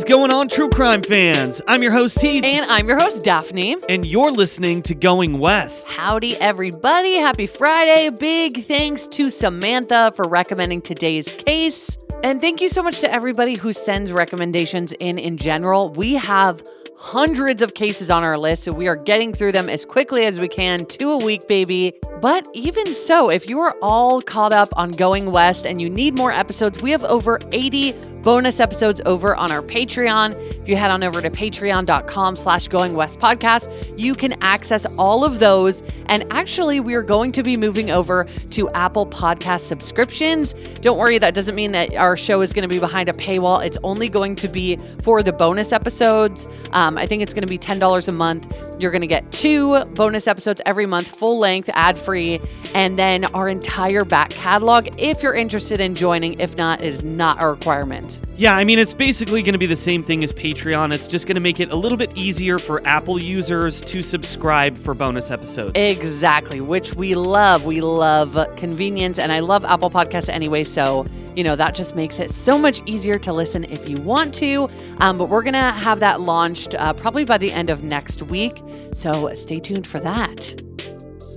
is 0.00 0.04
going 0.04 0.32
on, 0.32 0.48
true 0.48 0.70
crime 0.70 1.02
fans? 1.02 1.60
I'm 1.68 1.82
your 1.82 1.92
host, 1.92 2.22
Heath. 2.22 2.42
And 2.42 2.64
I'm 2.70 2.88
your 2.88 2.98
host, 2.98 3.22
Daphne. 3.22 3.76
And 3.88 4.06
you're 4.06 4.30
listening 4.30 4.80
to 4.84 4.94
Going 4.94 5.38
West. 5.38 5.90
Howdy, 5.90 6.36
everybody. 6.36 7.16
Happy 7.16 7.46
Friday. 7.46 8.08
Big 8.08 8.64
thanks 8.64 9.06
to 9.08 9.28
Samantha 9.28 10.12
for 10.16 10.26
recommending 10.26 10.80
today's 10.80 11.28
case. 11.28 11.98
And 12.22 12.40
thank 12.40 12.62
you 12.62 12.70
so 12.70 12.82
much 12.82 13.00
to 13.00 13.12
everybody 13.12 13.56
who 13.56 13.74
sends 13.74 14.10
recommendations 14.10 14.92
in 14.92 15.18
in 15.18 15.36
general. 15.36 15.90
We 15.90 16.14
have 16.14 16.62
hundreds 16.96 17.62
of 17.62 17.74
cases 17.74 18.10
on 18.10 18.22
our 18.22 18.36
list, 18.36 18.62
so 18.62 18.72
we 18.72 18.86
are 18.86 18.96
getting 18.96 19.32
through 19.32 19.52
them 19.52 19.70
as 19.70 19.86
quickly 19.86 20.26
as 20.26 20.38
we 20.38 20.48
can, 20.48 20.84
two 20.84 21.10
a 21.10 21.18
week, 21.18 21.48
baby. 21.48 21.94
But 22.20 22.46
even 22.52 22.86
so, 22.86 23.30
if 23.30 23.48
you 23.48 23.58
are 23.60 23.74
all 23.80 24.20
caught 24.20 24.52
up 24.52 24.68
on 24.76 24.90
Going 24.90 25.32
West 25.32 25.64
and 25.66 25.80
you 25.80 25.88
need 25.88 26.16
more 26.16 26.30
episodes, 26.30 26.82
we 26.82 26.90
have 26.90 27.02
over 27.04 27.38
80 27.52 27.92
bonus 28.22 28.60
episodes 28.60 29.00
over 29.06 29.34
on 29.34 29.50
our 29.50 29.62
Patreon. 29.62 30.34
If 30.60 30.68
you 30.68 30.76
head 30.76 30.90
on 30.90 31.02
over 31.02 31.20
to 31.20 31.30
patreon.com 31.30 32.36
slash 32.36 32.68
going 32.68 32.94
west 32.94 33.18
podcast, 33.18 33.68
you 33.98 34.14
can 34.14 34.34
access 34.42 34.86
all 34.98 35.24
of 35.24 35.38
those. 35.38 35.82
And 36.06 36.24
actually, 36.30 36.80
we 36.80 36.94
are 36.94 37.02
going 37.02 37.32
to 37.32 37.42
be 37.42 37.56
moving 37.56 37.90
over 37.90 38.26
to 38.50 38.68
Apple 38.70 39.06
Podcast 39.06 39.60
subscriptions. 39.60 40.52
Don't 40.80 40.98
worry, 40.98 41.18
that 41.18 41.34
doesn't 41.34 41.54
mean 41.54 41.72
that 41.72 41.94
our 41.94 42.16
show 42.16 42.40
is 42.40 42.52
going 42.52 42.68
to 42.68 42.72
be 42.72 42.80
behind 42.80 43.08
a 43.08 43.12
paywall. 43.12 43.64
It's 43.64 43.78
only 43.82 44.08
going 44.08 44.34
to 44.36 44.48
be 44.48 44.76
for 45.02 45.22
the 45.22 45.32
bonus 45.32 45.72
episodes. 45.72 46.48
Um, 46.72 46.98
I 46.98 47.06
think 47.06 47.22
it's 47.22 47.32
going 47.32 47.42
to 47.42 47.48
be 47.48 47.58
$10 47.58 48.08
a 48.08 48.12
month. 48.12 48.54
You're 48.78 48.90
going 48.90 49.02
to 49.02 49.06
get 49.06 49.30
two 49.32 49.84
bonus 49.86 50.26
episodes 50.26 50.60
every 50.66 50.86
month, 50.86 51.16
full 51.16 51.38
length, 51.38 51.70
ad 51.74 51.98
free, 51.98 52.40
and 52.74 52.98
then 52.98 53.24
our 53.26 53.48
entire 53.48 54.04
back 54.04 54.30
catalog 54.30 54.88
if 54.98 55.22
you're 55.22 55.34
interested 55.34 55.80
in 55.80 55.94
joining. 55.94 56.38
If 56.40 56.56
not, 56.56 56.82
is 56.82 57.02
not 57.02 57.42
a 57.42 57.48
requirement. 57.48 58.20
Yeah, 58.36 58.54
I 58.54 58.64
mean, 58.64 58.78
it's 58.78 58.94
basically 58.94 59.42
going 59.42 59.52
to 59.52 59.58
be 59.58 59.66
the 59.66 59.76
same 59.76 60.02
thing 60.02 60.24
as 60.24 60.32
Patreon. 60.32 60.94
It's 60.94 61.06
just 61.06 61.26
going 61.26 61.34
to 61.34 61.42
make 61.42 61.60
it 61.60 61.72
a 61.72 61.76
little 61.76 61.98
bit 61.98 62.16
easier 62.16 62.58
for 62.58 62.80
Apple 62.86 63.22
users 63.22 63.82
to 63.82 64.00
subscribe 64.00 64.78
for 64.78 64.94
bonus 64.94 65.30
episodes. 65.30 65.72
Exactly, 65.74 66.62
which 66.62 66.94
we 66.94 67.14
love. 67.14 67.66
We 67.66 67.82
love 67.82 68.38
convenience, 68.56 69.18
and 69.18 69.30
I 69.30 69.40
love 69.40 69.66
Apple 69.66 69.90
Podcasts 69.90 70.30
anyway. 70.30 70.64
So, 70.64 71.04
you 71.36 71.44
know, 71.44 71.54
that 71.54 71.74
just 71.74 71.94
makes 71.94 72.18
it 72.18 72.30
so 72.30 72.58
much 72.58 72.80
easier 72.86 73.18
to 73.18 73.30
listen 73.30 73.64
if 73.64 73.86
you 73.86 73.96
want 73.98 74.34
to. 74.36 74.70
Um, 75.00 75.18
but 75.18 75.28
we're 75.28 75.42
going 75.42 75.52
to 75.52 75.58
have 75.58 76.00
that 76.00 76.22
launched 76.22 76.74
uh, 76.76 76.94
probably 76.94 77.26
by 77.26 77.36
the 77.36 77.52
end 77.52 77.68
of 77.68 77.82
next 77.82 78.22
week. 78.22 78.62
So 78.94 79.34
stay 79.34 79.60
tuned 79.60 79.86
for 79.86 80.00
that. 80.00 80.62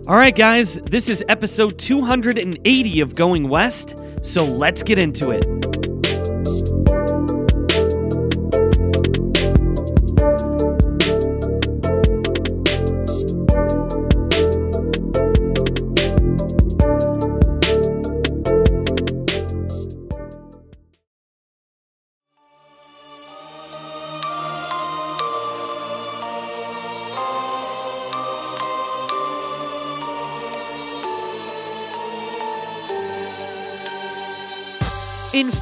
All 0.06 0.18
right, 0.18 0.36
guys, 0.36 0.76
this 0.82 1.08
is 1.08 1.24
episode 1.30 1.80
280 1.80 3.00
of 3.00 3.16
Going 3.16 3.48
West. 3.48 3.98
So 4.22 4.44
let's 4.44 4.84
get 4.84 5.00
into 5.00 5.30
it. 5.32 5.93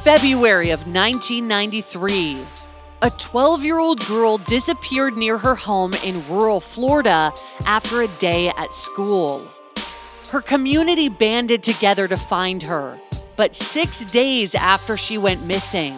February 0.02 0.70
of 0.70 0.80
1993, 0.80 2.44
a 3.02 3.10
12 3.10 3.64
year 3.64 3.78
old 3.78 4.04
girl 4.06 4.36
disappeared 4.36 5.16
near 5.16 5.38
her 5.38 5.54
home 5.54 5.92
in 6.04 6.28
rural 6.28 6.58
Florida 6.58 7.32
after 7.66 8.02
a 8.02 8.08
day 8.18 8.48
at 8.48 8.72
school. 8.72 9.40
Her 10.32 10.40
community 10.40 11.08
banded 11.08 11.62
together 11.62 12.08
to 12.08 12.16
find 12.16 12.64
her, 12.64 12.98
but 13.36 13.54
six 13.54 14.04
days 14.06 14.56
after 14.56 14.96
she 14.96 15.18
went 15.18 15.46
missing, 15.46 15.96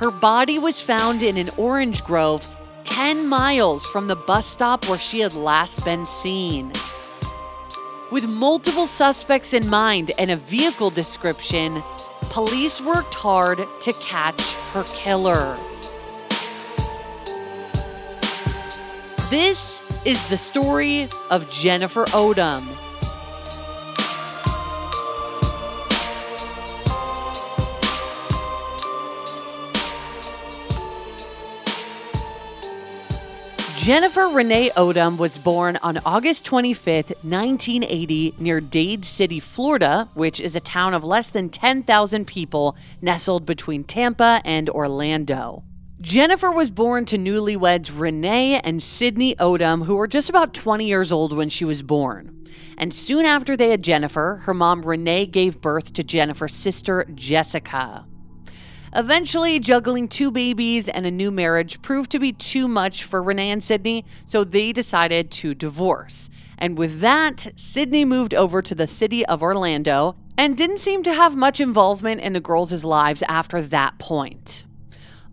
her 0.00 0.10
body 0.10 0.58
was 0.58 0.82
found 0.82 1.22
in 1.22 1.38
an 1.38 1.48
orange 1.56 2.04
grove 2.04 2.44
10 2.84 3.26
miles 3.26 3.86
from 3.86 4.06
the 4.06 4.16
bus 4.16 4.44
stop 4.44 4.86
where 4.86 4.98
she 4.98 5.20
had 5.20 5.32
last 5.32 5.82
been 5.82 6.04
seen. 6.04 6.70
With 8.12 8.28
multiple 8.28 8.86
suspects 8.86 9.54
in 9.54 9.66
mind 9.70 10.10
and 10.18 10.30
a 10.30 10.36
vehicle 10.36 10.90
description, 10.90 11.82
police 12.36 12.82
worked 12.82 13.14
hard 13.14 13.66
to 13.80 13.92
catch 13.94 14.52
her 14.74 14.84
killer. 14.88 15.56
This 19.30 19.82
is 20.04 20.28
the 20.28 20.36
story 20.36 21.08
of 21.30 21.48
Jennifer 21.48 22.04
Odom. 22.04 22.85
Jennifer 33.86 34.26
Renee 34.26 34.70
Odom 34.70 35.16
was 35.16 35.38
born 35.38 35.78
on 35.80 35.98
August 35.98 36.44
25th, 36.44 37.22
1980, 37.22 38.34
near 38.36 38.60
Dade 38.60 39.04
City, 39.04 39.38
Florida, 39.38 40.08
which 40.14 40.40
is 40.40 40.56
a 40.56 40.60
town 40.60 40.92
of 40.92 41.04
less 41.04 41.28
than 41.28 41.48
10,000 41.48 42.26
people 42.26 42.76
nestled 43.00 43.46
between 43.46 43.84
Tampa 43.84 44.42
and 44.44 44.68
Orlando. 44.68 45.62
Jennifer 46.00 46.50
was 46.50 46.72
born 46.72 47.04
to 47.04 47.16
newlyweds 47.16 47.92
Renee 47.96 48.58
and 48.58 48.82
Sydney 48.82 49.36
Odom, 49.36 49.86
who 49.86 49.94
were 49.94 50.08
just 50.08 50.28
about 50.28 50.52
20 50.52 50.84
years 50.84 51.12
old 51.12 51.32
when 51.32 51.48
she 51.48 51.64
was 51.64 51.82
born. 51.82 52.44
And 52.76 52.92
soon 52.92 53.24
after 53.24 53.56
they 53.56 53.70
had 53.70 53.84
Jennifer, 53.84 54.42
her 54.46 54.54
mom 54.54 54.82
Renee 54.82 55.26
gave 55.26 55.60
birth 55.60 55.92
to 55.92 56.02
Jennifer's 56.02 56.54
sister 56.54 57.06
Jessica. 57.14 58.04
Eventually, 58.94 59.58
juggling 59.58 60.08
two 60.08 60.30
babies 60.30 60.88
and 60.88 61.06
a 61.06 61.10
new 61.10 61.30
marriage 61.30 61.82
proved 61.82 62.10
to 62.12 62.18
be 62.18 62.32
too 62.32 62.68
much 62.68 63.04
for 63.04 63.22
Renee 63.22 63.50
and 63.50 63.62
Sydney, 63.62 64.04
so 64.24 64.44
they 64.44 64.72
decided 64.72 65.30
to 65.32 65.54
divorce. 65.54 66.30
And 66.58 66.78
with 66.78 67.00
that, 67.00 67.48
Sydney 67.56 68.04
moved 68.04 68.34
over 68.34 68.62
to 68.62 68.74
the 68.74 68.86
city 68.86 69.26
of 69.26 69.42
Orlando 69.42 70.16
and 70.38 70.56
didn't 70.56 70.78
seem 70.78 71.02
to 71.02 71.14
have 71.14 71.36
much 71.36 71.60
involvement 71.60 72.20
in 72.20 72.32
the 72.32 72.40
girls' 72.40 72.84
lives 72.84 73.22
after 73.28 73.60
that 73.62 73.98
point. 73.98 74.64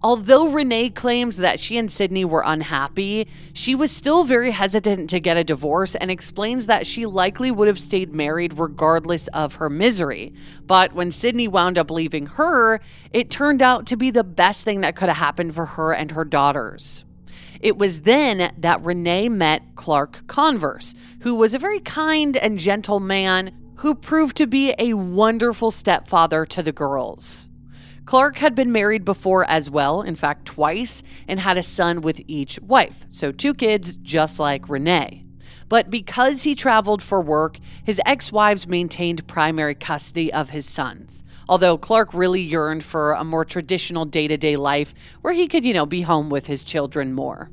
Although 0.03 0.49
Renee 0.49 0.89
claims 0.89 1.37
that 1.37 1.61
she 1.61 1.77
and 1.77 1.89
Sydney 1.89 2.25
were 2.25 2.43
unhappy, 2.45 3.25
she 3.53 3.73
was 3.73 3.89
still 3.89 4.25
very 4.25 4.51
hesitant 4.51 5.09
to 5.11 5.21
get 5.21 5.37
a 5.37 5.45
divorce 5.45 5.95
and 5.95 6.11
explains 6.11 6.65
that 6.65 6.85
she 6.85 7.05
likely 7.05 7.51
would 7.51 7.69
have 7.69 7.79
stayed 7.79 8.13
married 8.13 8.59
regardless 8.59 9.29
of 9.29 9.55
her 9.55 9.69
misery. 9.69 10.33
But 10.67 10.91
when 10.91 11.09
Sydney 11.09 11.47
wound 11.47 11.77
up 11.77 11.89
leaving 11.89 12.25
her, 12.25 12.81
it 13.13 13.29
turned 13.29 13.61
out 13.61 13.85
to 13.87 13.95
be 13.95 14.11
the 14.11 14.25
best 14.25 14.65
thing 14.65 14.81
that 14.81 14.97
could 14.97 15.07
have 15.07 15.17
happened 15.17 15.55
for 15.55 15.67
her 15.67 15.93
and 15.93 16.11
her 16.11 16.25
daughters. 16.25 17.05
It 17.61 17.77
was 17.77 18.01
then 18.01 18.53
that 18.57 18.83
Renee 18.83 19.29
met 19.29 19.61
Clark 19.75 20.27
Converse, 20.27 20.95
who 21.21 21.33
was 21.33 21.53
a 21.53 21.59
very 21.59 21.79
kind 21.79 22.35
and 22.35 22.59
gentle 22.59 22.99
man 22.99 23.51
who 23.75 23.95
proved 23.95 24.35
to 24.35 24.47
be 24.47 24.75
a 24.77 24.95
wonderful 24.95 25.71
stepfather 25.71 26.45
to 26.47 26.61
the 26.61 26.73
girls. 26.73 27.47
Clark 28.05 28.37
had 28.37 28.53
been 28.53 28.71
married 28.71 29.05
before 29.05 29.45
as 29.49 29.69
well, 29.69 30.01
in 30.01 30.15
fact, 30.15 30.45
twice, 30.45 31.03
and 31.27 31.39
had 31.39 31.57
a 31.57 31.63
son 31.63 32.01
with 32.01 32.21
each 32.27 32.59
wife. 32.61 33.05
So, 33.09 33.31
two 33.31 33.53
kids, 33.53 33.95
just 33.95 34.39
like 34.39 34.67
Renee. 34.67 35.23
But 35.69 35.89
because 35.89 36.43
he 36.43 36.53
traveled 36.53 37.01
for 37.01 37.21
work, 37.21 37.59
his 37.83 38.01
ex 38.05 38.31
wives 38.31 38.67
maintained 38.67 39.25
primary 39.27 39.75
custody 39.75 40.31
of 40.31 40.49
his 40.49 40.67
sons. 40.67 41.23
Although 41.47 41.77
Clark 41.77 42.13
really 42.13 42.41
yearned 42.41 42.83
for 42.83 43.13
a 43.13 43.23
more 43.23 43.45
traditional 43.45 44.05
day 44.05 44.27
to 44.27 44.37
day 44.37 44.57
life 44.57 44.93
where 45.21 45.33
he 45.33 45.47
could, 45.47 45.65
you 45.65 45.73
know, 45.73 45.85
be 45.85 46.01
home 46.01 46.29
with 46.29 46.47
his 46.47 46.63
children 46.63 47.13
more. 47.13 47.49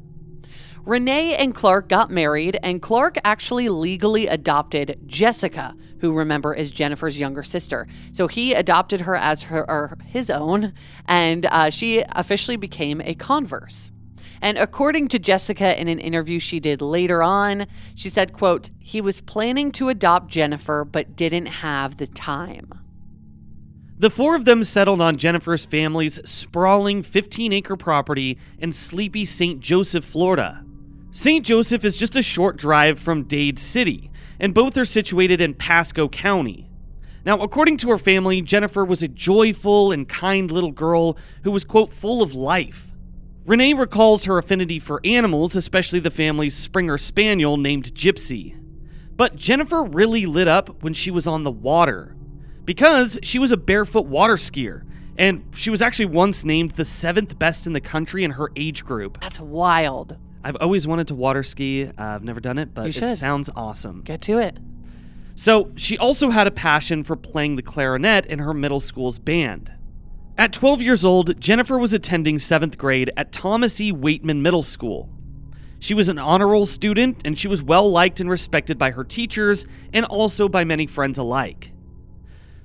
Renee 0.84 1.36
and 1.36 1.54
Clark 1.54 1.88
got 1.88 2.10
married, 2.10 2.58
and 2.62 2.80
Clark 2.80 3.18
actually 3.24 3.68
legally 3.68 4.26
adopted 4.26 4.98
Jessica, 5.06 5.74
who 6.00 6.12
remember 6.12 6.54
is 6.54 6.70
Jennifer's 6.70 7.18
younger 7.18 7.42
sister. 7.42 7.86
So 8.12 8.28
he 8.28 8.54
adopted 8.54 9.02
her 9.02 9.14
as 9.14 9.44
her 9.44 9.96
his 10.06 10.30
own, 10.30 10.72
and 11.06 11.46
uh, 11.46 11.70
she 11.70 12.02
officially 12.10 12.56
became 12.56 13.00
a 13.02 13.14
converse. 13.14 13.90
And 14.42 14.56
according 14.56 15.08
to 15.08 15.18
Jessica 15.18 15.78
in 15.78 15.88
an 15.88 15.98
interview 15.98 16.38
she 16.38 16.60
did 16.60 16.80
later 16.80 17.22
on, 17.22 17.66
she 17.94 18.08
said, 18.08 18.32
quote, 18.32 18.70
he 18.78 19.00
was 19.00 19.20
planning 19.20 19.70
to 19.72 19.90
adopt 19.90 20.28
Jennifer 20.28 20.84
but 20.84 21.14
didn't 21.14 21.46
have 21.46 21.98
the 21.98 22.06
time. 22.06 22.72
The 23.98 24.08
four 24.08 24.34
of 24.34 24.46
them 24.46 24.64
settled 24.64 25.02
on 25.02 25.18
Jennifer's 25.18 25.66
family's 25.66 26.18
sprawling 26.24 27.02
15 27.02 27.52
acre 27.52 27.76
property 27.76 28.38
in 28.58 28.72
sleepy 28.72 29.26
St. 29.26 29.60
Joseph, 29.60 30.06
Florida. 30.06 30.64
St. 31.12 31.44
Joseph 31.44 31.84
is 31.84 31.96
just 31.96 32.14
a 32.14 32.22
short 32.22 32.56
drive 32.56 32.96
from 32.96 33.24
Dade 33.24 33.58
City, 33.58 34.12
and 34.38 34.54
both 34.54 34.78
are 34.78 34.84
situated 34.84 35.40
in 35.40 35.54
Pasco 35.54 36.08
County. 36.08 36.70
Now, 37.24 37.40
according 37.40 37.78
to 37.78 37.90
her 37.90 37.98
family, 37.98 38.40
Jennifer 38.42 38.84
was 38.84 39.02
a 39.02 39.08
joyful 39.08 39.90
and 39.90 40.08
kind 40.08 40.52
little 40.52 40.70
girl 40.70 41.18
who 41.42 41.50
was, 41.50 41.64
quote, 41.64 41.92
full 41.92 42.22
of 42.22 42.34
life. 42.34 42.92
Renee 43.44 43.74
recalls 43.74 44.24
her 44.24 44.38
affinity 44.38 44.78
for 44.78 45.00
animals, 45.04 45.56
especially 45.56 45.98
the 45.98 46.12
family's 46.12 46.56
Springer 46.56 46.96
Spaniel 46.96 47.56
named 47.56 47.92
Gypsy. 47.92 48.56
But 49.16 49.34
Jennifer 49.34 49.82
really 49.82 50.26
lit 50.26 50.46
up 50.46 50.80
when 50.82 50.94
she 50.94 51.10
was 51.10 51.26
on 51.26 51.42
the 51.42 51.50
water 51.50 52.14
because 52.64 53.18
she 53.24 53.40
was 53.40 53.50
a 53.50 53.56
barefoot 53.56 54.06
water 54.06 54.36
skier 54.36 54.84
and 55.18 55.44
she 55.52 55.70
was 55.70 55.82
actually 55.82 56.06
once 56.06 56.44
named 56.44 56.70
the 56.72 56.84
seventh 56.84 57.38
best 57.38 57.66
in 57.66 57.72
the 57.72 57.80
country 57.80 58.22
in 58.22 58.30
her 58.32 58.50
age 58.54 58.84
group. 58.84 59.20
That's 59.20 59.40
wild. 59.40 60.16
I've 60.42 60.56
always 60.56 60.86
wanted 60.86 61.08
to 61.08 61.14
water 61.14 61.42
ski. 61.42 61.84
Uh, 61.86 61.92
I've 61.98 62.24
never 62.24 62.40
done 62.40 62.58
it, 62.58 62.72
but 62.74 62.82
You 62.82 62.88
it 62.88 62.94
should. 62.94 63.16
sounds 63.16 63.50
awesome. 63.54 64.02
Get 64.02 64.20
to 64.22 64.38
it. 64.38 64.58
So, 65.34 65.70
she 65.76 65.96
also 65.96 66.30
had 66.30 66.46
a 66.46 66.50
passion 66.50 67.02
for 67.02 67.16
playing 67.16 67.56
the 67.56 67.62
clarinet 67.62 68.26
in 68.26 68.40
her 68.40 68.52
middle 68.52 68.80
school's 68.80 69.18
band. 69.18 69.72
At 70.36 70.52
12 70.52 70.82
years 70.82 71.04
old, 71.04 71.40
Jennifer 71.40 71.78
was 71.78 71.92
attending 71.94 72.36
7th 72.38 72.76
grade 72.78 73.10
at 73.16 73.32
Thomas 73.32 73.80
E. 73.80 73.92
Weightman 73.92 74.40
Middle 74.40 74.62
School. 74.62 75.08
She 75.78 75.94
was 75.94 76.08
an 76.10 76.18
honor 76.18 76.48
roll 76.48 76.66
student 76.66 77.22
and 77.24 77.38
she 77.38 77.48
was 77.48 77.62
well 77.62 77.90
liked 77.90 78.20
and 78.20 78.28
respected 78.28 78.76
by 78.78 78.90
her 78.90 79.04
teachers 79.04 79.66
and 79.94 80.04
also 80.04 80.46
by 80.48 80.62
many 80.64 80.86
friends 80.86 81.16
alike. 81.18 81.72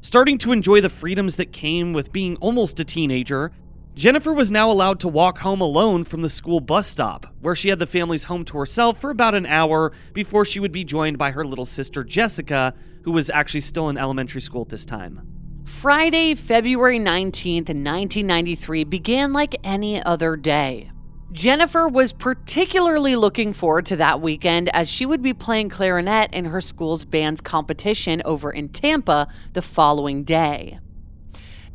Starting 0.02 0.38
to 0.40 0.52
enjoy 0.52 0.82
the 0.82 0.90
freedoms 0.90 1.38
that 1.38 1.52
came 1.54 1.94
with 1.94 2.12
being 2.12 2.36
almost 2.38 2.80
a 2.80 2.84
teenager, 2.84 3.52
Jennifer 3.96 4.34
was 4.34 4.52
now 4.52 4.70
allowed 4.70 5.00
to 5.00 5.08
walk 5.08 5.38
home 5.38 5.62
alone 5.62 6.04
from 6.04 6.22
the 6.22 6.28
school 6.28 6.60
bus 6.60 6.86
stop, 6.86 7.34
where 7.40 7.56
she 7.56 7.70
had 7.70 7.80
the 7.80 7.88
family's 7.88 8.26
home 8.26 8.44
to 8.44 8.58
herself 8.58 9.00
for 9.00 9.10
about 9.10 9.34
an 9.34 9.46
hour 9.46 9.94
before 10.12 10.44
she 10.44 10.60
would 10.60 10.74
be 10.74 10.84
joined 10.84 11.18
by 11.18 11.32
her 11.32 11.46
little 11.46 11.66
sister 11.66 12.04
Jessica, 12.04 12.74
who 13.04 13.14
was 13.14 13.30
actually 13.30 13.62
still 13.62 13.88
in 13.88 13.98
elementary 13.98 14.42
school 14.42 14.64
at 14.64 14.70
this 14.70 14.84
time. 14.84 15.22
Friday, 15.64 16.36
February 16.36 17.00
19th, 17.00 17.70
1993 17.70 18.84
began 18.84 19.32
like 19.32 19.56
any 19.64 20.04
other 20.04 20.36
day. 20.36 20.92
Jennifer 21.32 21.88
was 21.88 22.12
particularly 22.12 23.16
looking 23.16 23.54
forward 23.54 23.86
to 23.86 23.96
that 23.96 24.20
weekend 24.20 24.68
as 24.76 24.90
she 24.90 25.06
would 25.06 25.22
be 25.22 25.34
playing 25.34 25.70
clarinet 25.70 26.34
in 26.34 26.46
her 26.46 26.60
school's 26.60 27.06
band's 27.06 27.40
competition 27.40 28.22
over 28.26 28.52
in 28.52 28.68
Tampa 28.68 29.30
the 29.54 29.62
following 29.62 30.26
day. 30.26 30.80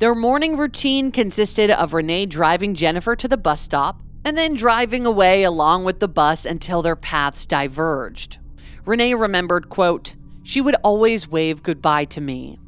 Their 0.01 0.15
morning 0.15 0.57
routine 0.57 1.13
consisted 1.13 1.71
of 1.71 1.93
Renee 1.93 2.25
driving 2.25 2.75
Jennifer 2.75 3.15
to 3.17 3.29
the 3.29 3.37
bus 3.37 3.61
stop 3.61 4.01
and 4.25 4.37
then 4.37 4.55
driving 4.55 5.05
away 5.05 5.43
along 5.43 5.85
with 5.85 6.01
the 6.01 6.09
bus 6.09 6.47
until 6.47 6.81
their 6.81 6.97
paths 6.97 7.45
diverged. 7.45 8.39
Renee 8.87 9.13
remembered, 9.13 9.69
quote, 9.69 10.15
she 10.43 10.63
would 10.63 10.77
always 10.77 11.29
wave 11.29 11.63
goodbye 11.63 12.07
to 12.07 12.21
me. 12.23 12.59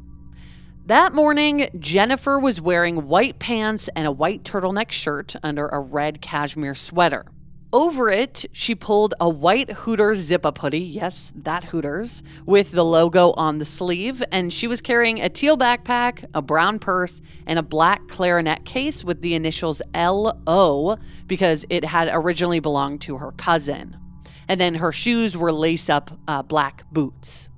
That 0.85 1.15
morning, 1.15 1.69
Jennifer 1.79 2.37
was 2.37 2.61
wearing 2.61 3.07
white 3.07 3.39
pants 3.39 3.89
and 3.95 4.05
a 4.05 4.11
white 4.11 4.43
turtleneck 4.43 4.91
shirt 4.91 5.35
under 5.41 5.67
a 5.69 5.79
red 5.79 6.21
cashmere 6.21 6.75
sweater. 6.75 7.25
Over 7.73 8.11
it, 8.11 8.45
she 8.51 8.75
pulled 8.75 9.15
a 9.19 9.27
white 9.27 9.71
Hooters 9.71 10.19
zip 10.19 10.45
up 10.45 10.59
hoodie, 10.59 10.77
yes, 10.77 11.31
that 11.35 11.63
Hooters, 11.63 12.21
with 12.45 12.69
the 12.69 12.85
logo 12.85 13.31
on 13.31 13.57
the 13.57 13.65
sleeve, 13.65 14.21
and 14.31 14.53
she 14.53 14.67
was 14.67 14.79
carrying 14.79 15.19
a 15.19 15.27
teal 15.27 15.57
backpack, 15.57 16.23
a 16.35 16.41
brown 16.43 16.77
purse, 16.77 17.19
and 17.47 17.57
a 17.57 17.63
black 17.63 18.07
clarinet 18.07 18.63
case 18.63 19.03
with 19.03 19.21
the 19.21 19.33
initials 19.33 19.81
LO 19.95 20.99
because 21.25 21.65
it 21.71 21.83
had 21.83 22.09
originally 22.11 22.59
belonged 22.59 23.01
to 23.01 23.17
her 23.17 23.31
cousin. 23.31 23.97
And 24.47 24.61
then 24.61 24.75
her 24.75 24.91
shoes 24.91 25.35
were 25.35 25.51
lace 25.51 25.89
up 25.89 26.11
uh, 26.27 26.43
black 26.43 26.83
boots. 26.91 27.49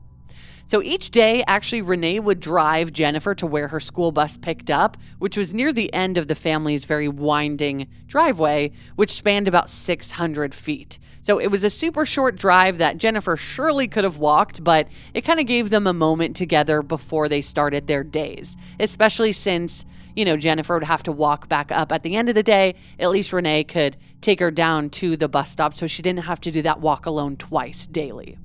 So 0.67 0.81
each 0.81 1.11
day, 1.11 1.43
actually, 1.45 1.83
Renee 1.83 2.19
would 2.19 2.39
drive 2.39 2.91
Jennifer 2.91 3.35
to 3.35 3.45
where 3.45 3.67
her 3.67 3.79
school 3.79 4.11
bus 4.11 4.35
picked 4.35 4.71
up, 4.71 4.97
which 5.19 5.37
was 5.37 5.53
near 5.53 5.71
the 5.71 5.93
end 5.93 6.17
of 6.17 6.27
the 6.27 6.33
family's 6.33 6.85
very 6.85 7.07
winding 7.07 7.87
driveway, 8.07 8.71
which 8.95 9.13
spanned 9.13 9.47
about 9.47 9.69
600 9.69 10.55
feet. 10.55 10.97
So 11.21 11.39
it 11.39 11.47
was 11.47 11.63
a 11.63 11.69
super 11.69 12.03
short 12.03 12.35
drive 12.35 12.79
that 12.79 12.97
Jennifer 12.97 13.37
surely 13.37 13.87
could 13.87 14.03
have 14.03 14.17
walked, 14.17 14.63
but 14.63 14.87
it 15.13 15.21
kind 15.21 15.39
of 15.39 15.45
gave 15.45 15.69
them 15.69 15.85
a 15.85 15.93
moment 15.93 16.35
together 16.35 16.81
before 16.81 17.29
they 17.29 17.41
started 17.41 17.85
their 17.85 18.03
days, 18.03 18.57
especially 18.79 19.33
since. 19.33 19.85
You 20.15 20.23
know, 20.23 20.37
Jennifer 20.37 20.75
would 20.75 20.83
have 20.83 21.03
to 21.03 21.11
walk 21.11 21.49
back 21.49 21.73
up 21.73 21.91
at 21.91 22.01
the 22.01 22.15
end 22.15 22.29
of 22.29 22.35
the 22.35 22.43
day. 22.43 22.75
At 22.97 23.09
least 23.09 23.33
Renee 23.33 23.65
could 23.65 23.97
take 24.21 24.39
her 24.39 24.49
down 24.49 24.89
to 24.91 25.17
the 25.17 25.27
bus 25.27 25.51
stop 25.51 25.73
so 25.73 25.87
she 25.87 26.01
didn't 26.01 26.23
have 26.23 26.39
to 26.41 26.51
do 26.51 26.61
that 26.61 26.79
walk 26.79 27.05
alone 27.05 27.35
twice 27.35 27.85
daily. 27.85 28.37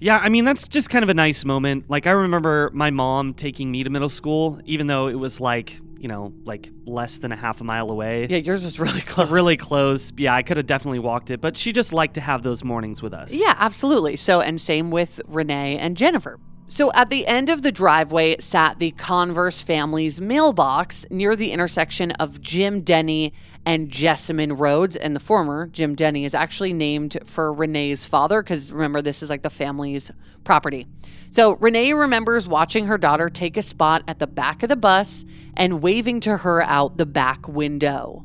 Yeah, 0.00 0.18
I 0.18 0.30
mean, 0.30 0.46
that's 0.46 0.66
just 0.66 0.88
kind 0.88 1.02
of 1.02 1.10
a 1.10 1.14
nice 1.14 1.44
moment. 1.44 1.90
Like, 1.90 2.06
I 2.06 2.12
remember 2.12 2.70
my 2.72 2.90
mom 2.90 3.34
taking 3.34 3.70
me 3.70 3.84
to 3.84 3.90
middle 3.90 4.08
school, 4.08 4.58
even 4.64 4.86
though 4.86 5.08
it 5.08 5.14
was 5.14 5.40
like, 5.40 5.78
you 5.98 6.08
know, 6.08 6.32
like 6.44 6.70
less 6.86 7.18
than 7.18 7.30
a 7.32 7.36
half 7.36 7.60
a 7.60 7.64
mile 7.64 7.90
away. 7.90 8.26
Yeah, 8.28 8.38
yours 8.38 8.64
was 8.64 8.80
really 8.80 9.00
close. 9.02 9.28
Really 9.30 9.58
close. 9.58 10.10
Yeah, 10.16 10.34
I 10.34 10.42
could 10.42 10.56
have 10.56 10.66
definitely 10.66 11.00
walked 11.00 11.30
it, 11.30 11.42
but 11.42 11.58
she 11.58 11.72
just 11.72 11.92
liked 11.92 12.14
to 12.14 12.22
have 12.22 12.42
those 12.42 12.64
mornings 12.64 13.02
with 13.02 13.12
us. 13.12 13.34
Yeah, 13.34 13.54
absolutely. 13.58 14.16
So, 14.16 14.40
and 14.40 14.58
same 14.58 14.90
with 14.90 15.20
Renee 15.28 15.76
and 15.76 15.98
Jennifer. 15.98 16.40
So, 16.68 16.92
at 16.92 17.10
the 17.10 17.26
end 17.26 17.50
of 17.50 17.62
the 17.62 17.72
driveway 17.72 18.36
sat 18.38 18.78
the 18.78 18.92
Converse 18.92 19.60
family's 19.60 20.20
mailbox 20.20 21.04
near 21.10 21.36
the 21.36 21.50
intersection 21.50 22.12
of 22.12 22.40
Jim 22.40 22.82
Denny 22.82 23.34
and 23.64 23.90
Jessamine 23.90 24.54
Roads. 24.54 24.96
And 24.96 25.14
the 25.14 25.20
former, 25.20 25.66
Jim 25.66 25.94
Denny, 25.94 26.24
is 26.24 26.34
actually 26.34 26.72
named 26.72 27.18
for 27.24 27.52
Renee's 27.52 28.06
father 28.06 28.42
because 28.42 28.72
remember, 28.72 29.02
this 29.02 29.22
is 29.22 29.30
like 29.30 29.42
the 29.42 29.50
family's 29.50 30.10
property. 30.44 30.86
So, 31.30 31.52
Renee 31.52 31.92
remembers 31.92 32.48
watching 32.48 32.86
her 32.86 32.98
daughter 32.98 33.28
take 33.28 33.56
a 33.56 33.62
spot 33.62 34.02
at 34.08 34.18
the 34.18 34.26
back 34.26 34.62
of 34.62 34.68
the 34.68 34.76
bus 34.76 35.24
and 35.54 35.82
waving 35.82 36.20
to 36.20 36.38
her 36.38 36.62
out 36.62 36.96
the 36.96 37.06
back 37.06 37.46
window. 37.46 38.24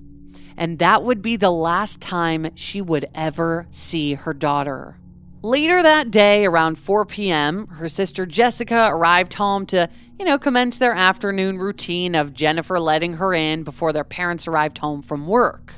And 0.58 0.80
that 0.80 1.04
would 1.04 1.22
be 1.22 1.36
the 1.36 1.52
last 1.52 2.00
time 2.00 2.50
she 2.56 2.82
would 2.82 3.08
ever 3.14 3.68
see 3.70 4.14
her 4.14 4.34
daughter. 4.34 4.98
Later 5.46 5.84
that 5.84 6.10
day, 6.10 6.44
around 6.44 6.80
4 6.80 7.06
p.m., 7.06 7.68
her 7.68 7.88
sister 7.88 8.26
Jessica 8.26 8.88
arrived 8.90 9.36
home 9.36 9.68
to, 9.68 9.88
you 10.18 10.26
know, 10.26 10.40
commence 10.40 10.80
their 10.80 10.96
afternoon 10.96 11.60
routine 11.60 12.16
of 12.16 12.34
Jennifer 12.34 12.80
letting 12.80 13.18
her 13.18 13.32
in 13.32 13.62
before 13.62 13.94
their 13.94 14.04
parents 14.04 14.48
arrived 14.48 14.80
home 14.80 15.04
from 15.04 15.28
work. 15.28 15.76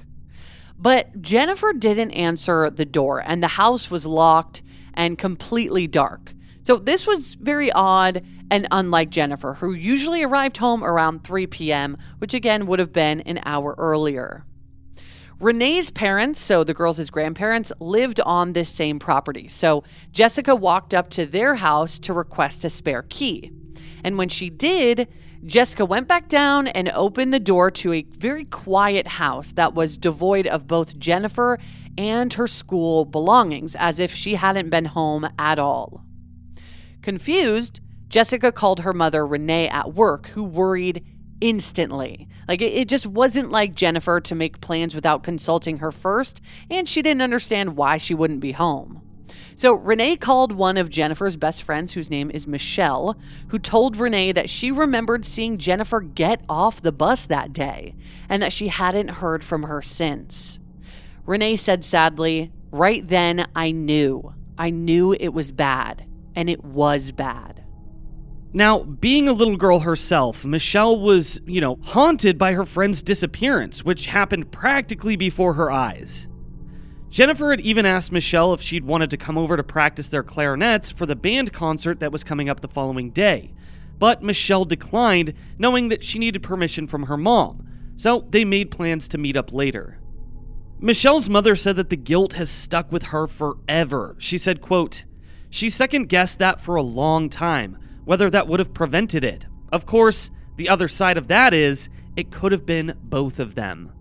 But 0.80 1.22
Jennifer 1.22 1.74
didn't 1.74 2.12
answer 2.12 2.70
the 2.70 2.86
door, 2.86 3.20
and 3.20 3.44
the 3.44 3.50
house 3.50 3.92
was 3.92 4.06
locked 4.06 4.62
and 4.94 5.18
completely 5.18 5.86
dark. 5.86 6.34
So 6.64 6.78
this 6.78 7.06
was 7.06 7.34
very 7.34 7.70
odd 7.70 8.26
and 8.50 8.70
unlike 8.72 9.10
Jennifer, 9.10 9.56
who 9.56 9.74
usually 9.74 10.24
arrived 10.24 10.56
home 10.56 10.82
around 10.82 11.26
3 11.26 11.46
p.m., 11.46 11.98
which 12.20 12.34
again 12.34 12.68
would 12.68 12.80
have 12.80 12.94
been 12.94 13.20
an 13.20 13.42
hour 13.44 13.76
earlier. 13.78 14.46
Renee's 15.40 15.92
parents, 15.92 16.42
so 16.42 16.64
the 16.64 16.74
girls' 16.74 17.10
grandparents, 17.12 17.72
lived 17.80 18.20
on 18.22 18.54
this 18.54 18.70
same 18.70 18.98
property. 18.98 19.48
So 19.48 19.84
Jessica 20.12 20.56
walked 20.56 20.94
up 20.96 21.10
to 21.12 21.28
their 21.28 21.56
house 21.56 22.00
to 22.00 22.14
request 22.14 22.66
a 22.66 22.70
spare 22.70 23.04
key. 23.04 23.52
And 24.04 24.18
when 24.18 24.30
she 24.30 24.50
did, 24.50 25.08
Jessica 25.46 25.86
went 25.86 26.08
back 26.08 26.28
down 26.28 26.68
and 26.68 26.90
opened 26.90 27.34
the 27.34 27.40
door 27.40 27.70
to 27.70 27.94
a 27.94 28.02
very 28.18 28.46
quiet 28.46 29.08
house 29.08 29.52
that 29.52 29.76
was 29.76 29.98
devoid 29.98 30.48
of 30.48 30.68
both 30.68 30.98
Jennifer 30.98 31.60
and 31.98 32.34
her 32.34 32.48
school 32.48 33.06
belongings, 33.06 33.76
as 33.76 34.00
if 34.00 34.14
she 34.14 34.36
hadn't 34.36 34.72
been 34.72 34.86
home 34.86 35.30
at 35.38 35.60
all. 35.60 36.04
Confused, 37.04 37.80
Jessica 38.08 38.52
called 38.52 38.80
her 38.80 38.94
mother 38.94 39.26
Renee 39.26 39.70
at 39.70 39.94
work, 39.94 40.28
who 40.30 40.44
worried 40.44 41.06
instantly. 41.42 42.28
Like 42.48 42.62
it, 42.62 42.74
it, 42.74 42.88
just 42.88 43.06
wasn't 43.06 43.52
like 43.52 43.76
Jennifer 43.76 44.20
to 44.22 44.36
make 44.36 44.62
plans 44.62 44.96
without 44.96 45.24
consulting 45.24 45.80
her 45.80 45.92
first, 45.92 46.42
and 46.70 46.88
she 46.88 47.02
didn't 47.02 47.22
understand 47.22 47.76
why 47.76 47.98
she 47.98 48.14
wouldn't 48.14 48.40
be 48.40 48.54
home. 48.54 49.02
So 49.56 49.74
Renee 49.74 50.18
called 50.18 50.52
one 50.52 50.78
of 50.78 50.90
Jennifer's 50.90 51.36
best 51.36 51.64
friends, 51.64 51.94
whose 51.94 52.12
name 52.12 52.30
is 52.32 52.46
Michelle, 52.46 53.18
who 53.48 53.58
told 53.58 53.98
Renee 53.98 54.32
that 54.32 54.52
she 54.52 54.72
remembered 54.72 55.26
seeing 55.26 55.58
Jennifer 55.58 56.00
get 56.00 56.42
off 56.48 56.82
the 56.82 56.92
bus 56.92 57.26
that 57.26 57.54
day 57.54 57.96
and 58.30 58.42
that 58.44 58.54
she 58.54 58.68
hadn't 58.68 59.08
heard 59.08 59.44
from 59.44 59.64
her 59.64 59.82
since. 59.82 60.60
Renee 61.26 61.56
said 61.56 61.84
sadly, 61.84 62.52
Right 62.72 63.08
then, 63.08 63.48
I 63.56 63.72
knew. 63.72 64.34
I 64.58 64.70
knew 64.70 65.14
it 65.14 65.30
was 65.30 65.52
bad, 65.52 66.06
and 66.36 66.50
it 66.50 66.64
was 66.64 67.12
bad. 67.12 67.57
Now, 68.58 68.80
being 68.80 69.30
a 69.30 69.34
little 69.34 69.56
girl 69.56 69.82
herself, 69.82 70.44
Michelle 70.44 71.00
was, 71.00 71.40
you 71.46 71.62
know, 71.62 71.78
haunted 71.84 72.40
by 72.40 72.54
her 72.54 72.66
friend's 72.66 73.04
disappearance, 73.04 73.86
which 73.86 74.08
happened 74.08 74.52
practically 74.52 75.16
before 75.16 75.54
her 75.54 75.70
eyes. 75.70 76.28
Jennifer 77.12 77.52
had 77.52 77.62
even 77.62 77.86
asked 77.86 78.12
Michelle 78.12 78.56
if 78.56 78.62
she'd 78.62 78.84
wanted 78.84 79.12
to 79.12 79.16
come 79.18 79.38
over 79.38 79.58
to 79.58 79.64
practice 79.64 80.08
their 80.08 80.24
clarinets 80.24 80.90
for 80.90 81.06
the 81.06 81.16
band 81.16 81.54
concert 81.54 82.00
that 82.00 82.12
was 82.12 82.24
coming 82.24 82.50
up 82.50 82.62
the 82.62 82.68
following 82.68 83.12
day, 83.12 83.54
but 84.00 84.24
Michelle 84.24 84.66
declined, 84.66 85.36
knowing 85.60 85.90
that 85.90 86.04
she 86.04 86.18
needed 86.18 86.42
permission 86.42 86.88
from 86.88 87.04
her 87.04 87.16
mom, 87.16 87.64
so 87.96 88.26
they 88.32 88.44
made 88.44 88.72
plans 88.72 89.08
to 89.10 89.20
meet 89.20 89.38
up 89.38 89.54
later. 89.54 90.00
Michelle's 90.80 91.30
mother 91.30 91.56
said 91.56 91.76
that 91.76 91.92
the 91.92 91.96
guilt 91.96 92.34
has 92.34 92.50
stuck 92.50 92.92
with 92.92 93.04
her 93.04 93.28
forever. 93.28 94.16
She 94.18 94.40
said, 94.40 94.62
quote, 94.62 95.06
She 95.48 95.70
second 95.70 96.10
guessed 96.10 96.40
that 96.40 96.60
for 96.60 96.76
a 96.76 96.82
long 96.82 97.30
time, 97.30 97.78
whether 98.08 98.30
that 98.30 98.48
would 98.48 98.62
have 98.62 98.74
prevented 98.74 99.26
it. 99.26 99.48
Of 99.70 99.86
course, 99.86 100.32
the 100.56 100.70
other 100.70 100.88
side 100.88 101.18
of 101.18 101.28
that 101.28 101.54
is 101.54 101.90
it 102.16 102.32
could 102.32 102.54
have 102.54 102.66
been 102.66 102.98
both 103.04 103.38
of 103.38 103.56
them. 103.56 103.92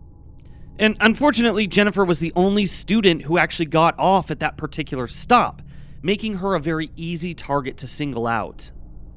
And 0.79 0.97
unfortunately, 1.01 1.67
Jennifer 1.67 2.05
was 2.05 2.21
the 2.21 2.33
only 2.37 2.67
student 2.67 3.23
who 3.23 3.37
actually 3.37 3.67
got 3.67 3.99
off 3.99 4.31
at 4.31 4.39
that 4.39 4.57
particular 4.57 5.09
stop, 5.09 5.61
making 6.03 6.37
her 6.37 6.55
a 6.55 6.61
very 6.61 6.93
easy 6.95 7.35
target 7.35 7.77
to 7.79 7.89
single 7.89 8.29
out. 8.29 8.71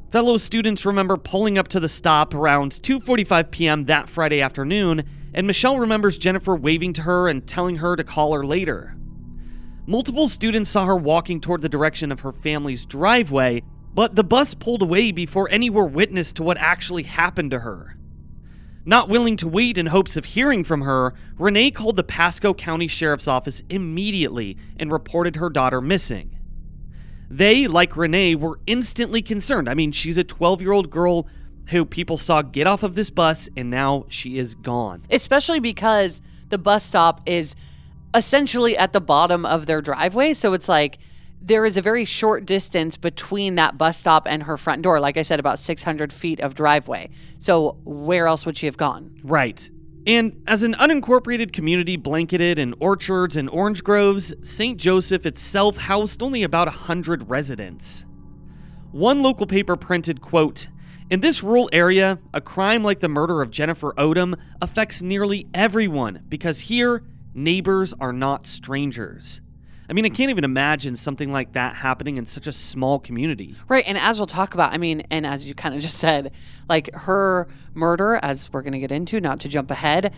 Fellow 0.10 0.38
students 0.38 0.88
remember 0.88 1.18
pulling 1.18 1.60
up 1.60 1.68
to 1.68 1.80
the 1.80 1.88
stop 1.88 2.34
around 2.34 2.72
2:45 2.72 3.52
p.m. 3.52 3.84
that 3.84 4.10
Friday 4.10 4.42
afternoon, 4.42 5.04
and 5.36 5.46
Michelle 5.46 5.78
remembers 5.78 6.18
Jennifer 6.18 6.56
waving 6.56 6.94
to 6.94 7.04
her 7.04 7.28
and 7.28 7.48
telling 7.48 7.76
her 7.76 7.96
to 7.96 8.04
call 8.04 8.34
her 8.34 8.44
later. 8.44 8.96
Multiple 9.86 10.28
students 10.28 10.72
saw 10.72 10.88
her 10.88 10.96
walking 10.96 11.40
toward 11.40 11.62
the 11.62 11.70
direction 11.70 12.12
of 12.12 12.22
her 12.22 12.34
family's 12.34 12.88
driveway, 12.88 13.62
but 13.94 14.16
the 14.16 14.24
bus 14.24 14.54
pulled 14.54 14.82
away 14.82 15.12
before 15.12 15.50
any 15.50 15.70
were 15.70 15.86
witness 15.86 16.34
to 16.34 16.44
what 16.44 16.58
actually 16.58 17.04
happened 17.04 17.52
to 17.52 17.60
her. 17.60 17.98
Not 18.86 19.10
willing 19.10 19.38
to 19.38 19.48
wait 19.48 19.78
in 19.78 19.88
hopes 19.88 20.16
of 20.16 20.26
hearing 20.26 20.64
from 20.64 20.82
her, 20.82 21.14
Renee 21.38 21.72
called 21.72 21.96
the 21.96 22.04
Pasco 22.04 22.54
County 22.54 22.88
Sheriff's 22.88 23.28
Office 23.28 23.62
immediately 23.70 24.58
and 24.78 24.92
reported 24.92 25.36
her 25.36 25.50
daughter 25.50 25.82
missing. 25.82 26.36
They, 27.30 27.68
like 27.68 27.96
Renee, 27.96 28.36
were 28.36 28.60
instantly 28.66 29.22
concerned. 29.22 29.70
I 29.70 29.76
mean, 29.76 29.92
she's 29.92 30.18
a 30.18 30.24
12 30.24 30.62
year 30.62 30.72
old 30.72 30.90
girl 30.90 31.28
who 31.68 31.86
people 31.86 32.18
saw 32.18 32.42
get 32.42 32.66
off 32.66 32.82
of 32.82 32.96
this 32.96 33.12
bus 33.12 33.48
and 33.56 33.70
now 33.70 34.06
she 34.10 34.40
is 34.40 34.56
gone. 34.56 35.04
Especially 35.12 35.60
because 35.60 36.22
the 36.50 36.58
bus 36.58 36.84
stop 36.84 37.22
is 37.28 37.56
essentially 38.16 38.76
at 38.76 38.94
the 38.94 39.02
bottom 39.02 39.46
of 39.46 39.68
their 39.68 39.82
driveway. 39.82 40.34
So 40.34 40.54
it's 40.54 40.68
like 40.68 40.98
there 41.42 41.66
is 41.66 41.78
a 41.78 41.82
very 41.82 42.06
short 42.06 42.46
distance 42.46 42.98
between 42.98 43.56
that 43.56 43.78
bus 43.78 43.98
stop 43.98 44.28
and 44.28 44.44
her 44.44 44.58
front 44.58 44.82
door. 44.82 45.00
Like 45.00 45.18
I 45.18 45.22
said, 45.22 45.40
about 45.40 45.60
600 45.60 46.12
feet 46.12 46.40
of 46.40 46.54
driveway. 46.54 47.10
So 47.38 47.78
where 47.86 48.28
else 48.28 48.46
would 48.46 48.58
she 48.58 48.66
have 48.66 48.78
gone? 48.78 49.20
Right. 49.24 49.70
And 50.06 50.42
as 50.48 50.64
an 50.64 50.74
unincorporated 50.76 51.54
community 51.54 51.96
blanketed 51.96 52.58
in 52.58 52.74
orchards 52.80 53.36
and 53.36 53.50
orange 53.50 53.84
groves, 53.84 54.34
St. 54.42 54.78
Joseph 54.78 55.26
itself 55.26 55.78
housed 55.78 56.24
only 56.24 56.44
about 56.44 56.68
a 56.68 56.72
100 56.72 57.30
residents. 57.30 58.06
One 58.92 59.22
local 59.22 59.46
paper 59.46 59.76
printed, 59.76 60.20
quote, 60.22 60.68
in 61.10 61.22
this 61.22 61.42
rural 61.42 61.70
area, 61.74 62.20
a 62.34 62.42
crime 62.42 62.84
like 62.84 63.00
the 63.00 63.08
murder 63.08 63.42
of 63.42 63.50
Jennifer 63.50 63.94
Odom 63.98 64.36
affects 64.62 65.02
nearly 65.02 65.48
everyone 65.54 66.24
because 66.30 66.62
here, 66.62 67.04
neighbors 67.34 67.94
are 68.00 68.14
not 68.14 68.46
strangers. 68.46 69.42
I 69.90 69.94
mean, 69.94 70.06
I 70.06 70.10
can't 70.10 70.30
even 70.30 70.44
imagine 70.44 70.96
something 70.96 71.32
like 71.32 71.54
that 71.54 71.76
happening 71.76 72.18
in 72.18 72.28
such 72.28 72.46
a 72.46 72.52
small 72.52 73.00
community. 73.00 73.56
Right. 73.68 73.84
And 73.88 73.98
as 73.98 74.20
we'll 74.20 74.28
talk 74.28 74.54
about, 74.54 74.72
I 74.72 74.78
mean, 74.78 75.02
and 75.10 75.26
as 75.26 75.46
you 75.46 75.56
kind 75.56 75.74
of 75.74 75.82
just 75.82 75.98
said, 75.98 76.32
like 76.70 76.94
her 76.94 77.48
murder, 77.74 78.20
as 78.22 78.54
we're 78.54 78.62
going 78.62 78.74
to 78.74 78.80
get 78.80 78.92
into, 78.92 79.20
not 79.20 79.40
to 79.40 79.48
jump 79.48 79.72
ahead, 79.72 80.14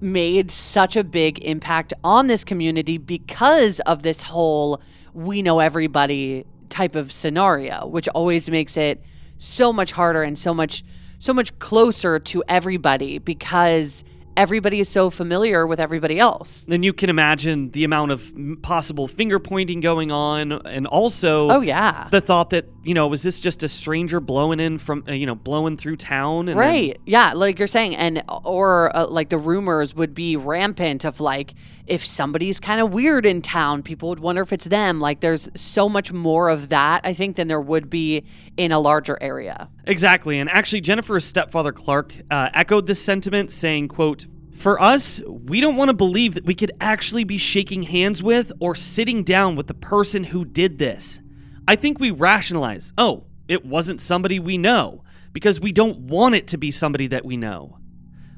made 0.00 0.50
such 0.50 0.96
a 0.96 1.04
big 1.04 1.38
impact 1.44 1.94
on 2.02 2.26
this 2.26 2.42
community 2.42 2.98
because 2.98 3.78
of 3.80 4.02
this 4.02 4.22
whole 4.22 4.82
we 5.14 5.40
know 5.40 5.60
everybody 5.60 6.44
type 6.68 6.96
of 6.96 7.12
scenario, 7.12 7.86
which 7.86 8.08
always 8.08 8.50
makes 8.50 8.76
it 8.76 9.00
so 9.38 9.72
much 9.72 9.92
harder 9.92 10.22
and 10.22 10.38
so 10.38 10.52
much 10.52 10.82
so 11.18 11.32
much 11.32 11.56
closer 11.60 12.18
to 12.18 12.42
everybody 12.48 13.18
because 13.18 14.02
everybody 14.36 14.80
is 14.80 14.88
so 14.88 15.10
familiar 15.10 15.66
with 15.66 15.80
everybody 15.80 16.18
else. 16.18 16.62
Then 16.62 16.82
you 16.82 16.92
can 16.92 17.10
imagine 17.10 17.70
the 17.70 17.84
amount 17.84 18.12
of 18.12 18.32
possible 18.62 19.08
finger 19.08 19.38
pointing 19.38 19.80
going 19.80 20.10
on, 20.10 20.52
and 20.52 20.86
also, 20.86 21.50
oh 21.50 21.60
yeah, 21.60 22.08
the 22.10 22.20
thought 22.20 22.50
that 22.50 22.66
you 22.82 22.94
know 22.94 23.06
was 23.06 23.22
this 23.22 23.40
just 23.40 23.62
a 23.62 23.68
stranger 23.68 24.20
blowing 24.20 24.60
in 24.60 24.78
from 24.78 25.04
uh, 25.08 25.12
you 25.12 25.26
know 25.26 25.34
blowing 25.34 25.76
through 25.76 25.96
town, 25.96 26.46
right? 26.46 26.94
Then- 26.94 27.02
yeah, 27.06 27.32
like 27.34 27.58
you're 27.58 27.68
saying, 27.68 27.96
and 27.96 28.22
or 28.44 28.94
uh, 28.96 29.06
like 29.06 29.28
the 29.28 29.38
rumors 29.38 29.94
would 29.94 30.14
be 30.14 30.36
rampant 30.36 31.04
of 31.04 31.20
like 31.20 31.54
if 31.86 32.04
somebody's 32.04 32.60
kind 32.60 32.80
of 32.80 32.92
weird 32.92 33.26
in 33.26 33.42
town, 33.42 33.82
people 33.82 34.08
would 34.08 34.20
wonder 34.20 34.42
if 34.42 34.52
it's 34.52 34.66
them. 34.66 35.00
Like 35.00 35.20
there's 35.20 35.48
so 35.54 35.88
much 35.88 36.12
more 36.12 36.48
of 36.48 36.68
that, 36.68 37.00
I 37.04 37.12
think, 37.12 37.36
than 37.36 37.48
there 37.48 37.60
would 37.60 37.90
be 37.90 38.24
in 38.56 38.72
a 38.72 38.78
larger 38.78 39.18
area. 39.20 39.68
Exactly. 39.86 40.38
And 40.38 40.48
actually, 40.48 40.80
Jennifer's 40.80 41.24
stepfather, 41.24 41.72
Clark, 41.72 42.14
uh, 42.30 42.50
echoed 42.54 42.86
this 42.86 43.02
sentiment, 43.02 43.50
saying, 43.50 43.88
quote, 43.88 44.26
for 44.54 44.80
us, 44.80 45.20
we 45.26 45.60
don't 45.60 45.76
want 45.76 45.88
to 45.88 45.94
believe 45.94 46.34
that 46.34 46.44
we 46.44 46.54
could 46.54 46.70
actually 46.80 47.24
be 47.24 47.36
shaking 47.36 47.82
hands 47.82 48.22
with 48.22 48.52
or 48.60 48.76
sitting 48.76 49.24
down 49.24 49.56
with 49.56 49.66
the 49.66 49.74
person 49.74 50.24
who 50.24 50.44
did 50.44 50.78
this. 50.78 51.18
I 51.66 51.74
think 51.74 51.98
we 51.98 52.12
rationalize, 52.12 52.92
oh, 52.96 53.24
it 53.48 53.66
wasn't 53.66 54.00
somebody 54.00 54.38
we 54.38 54.58
know, 54.58 55.02
because 55.32 55.58
we 55.58 55.72
don't 55.72 55.98
want 56.00 56.36
it 56.36 56.46
to 56.48 56.58
be 56.58 56.70
somebody 56.70 57.08
that 57.08 57.24
we 57.24 57.36
know. 57.36 57.78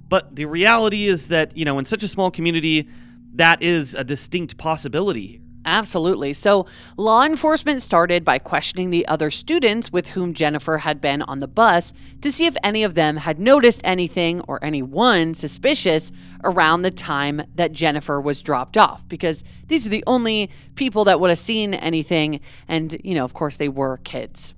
But 0.08 0.36
the 0.36 0.46
reality 0.46 1.06
is 1.06 1.28
that, 1.28 1.56
you 1.56 1.64
know, 1.64 1.78
in 1.78 1.84
such 1.84 2.02
a 2.02 2.08
small 2.08 2.30
community, 2.30 2.88
that 3.34 3.62
is 3.62 3.94
a 3.94 4.04
distinct 4.04 4.56
possibility. 4.56 5.40
Absolutely. 5.66 6.34
So, 6.34 6.66
law 6.96 7.22
enforcement 7.22 7.80
started 7.80 8.22
by 8.22 8.38
questioning 8.38 8.90
the 8.90 9.06
other 9.08 9.30
students 9.30 9.90
with 9.90 10.08
whom 10.08 10.34
Jennifer 10.34 10.78
had 10.78 11.00
been 11.00 11.22
on 11.22 11.38
the 11.38 11.48
bus 11.48 11.94
to 12.20 12.30
see 12.30 12.44
if 12.44 12.54
any 12.62 12.82
of 12.82 12.94
them 12.94 13.16
had 13.16 13.38
noticed 13.38 13.80
anything 13.82 14.42
or 14.42 14.62
anyone 14.62 15.32
suspicious 15.32 16.12
around 16.42 16.82
the 16.82 16.90
time 16.90 17.42
that 17.54 17.72
Jennifer 17.72 18.20
was 18.20 18.42
dropped 18.42 18.76
off, 18.76 19.08
because 19.08 19.42
these 19.68 19.86
are 19.86 19.90
the 19.90 20.04
only 20.06 20.50
people 20.74 21.04
that 21.04 21.18
would 21.18 21.30
have 21.30 21.38
seen 21.38 21.72
anything. 21.72 22.40
And, 22.68 23.00
you 23.02 23.14
know, 23.14 23.24
of 23.24 23.32
course, 23.32 23.56
they 23.56 23.70
were 23.70 23.96
kids. 23.98 24.52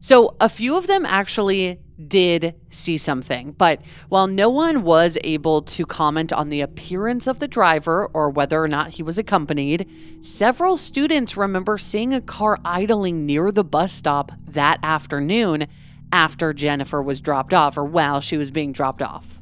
So, 0.00 0.36
a 0.40 0.48
few 0.48 0.76
of 0.76 0.86
them 0.86 1.04
actually 1.04 1.80
did 2.06 2.54
see 2.70 2.98
something, 2.98 3.52
but 3.52 3.80
while 4.08 4.26
no 4.26 4.50
one 4.50 4.82
was 4.82 5.16
able 5.24 5.62
to 5.62 5.86
comment 5.86 6.32
on 6.32 6.50
the 6.50 6.60
appearance 6.60 7.26
of 7.26 7.40
the 7.40 7.48
driver 7.48 8.06
or 8.12 8.28
whether 8.30 8.62
or 8.62 8.68
not 8.68 8.90
he 8.90 9.02
was 9.02 9.16
accompanied, 9.16 9.88
several 10.20 10.76
students 10.76 11.36
remember 11.36 11.78
seeing 11.78 12.12
a 12.12 12.20
car 12.20 12.58
idling 12.64 13.24
near 13.24 13.50
the 13.50 13.64
bus 13.64 13.92
stop 13.92 14.32
that 14.46 14.78
afternoon 14.82 15.66
after 16.12 16.52
Jennifer 16.52 17.02
was 17.02 17.20
dropped 17.20 17.54
off 17.54 17.76
or 17.76 17.84
while 17.84 18.20
she 18.20 18.36
was 18.36 18.50
being 18.50 18.72
dropped 18.72 19.02
off. 19.02 19.40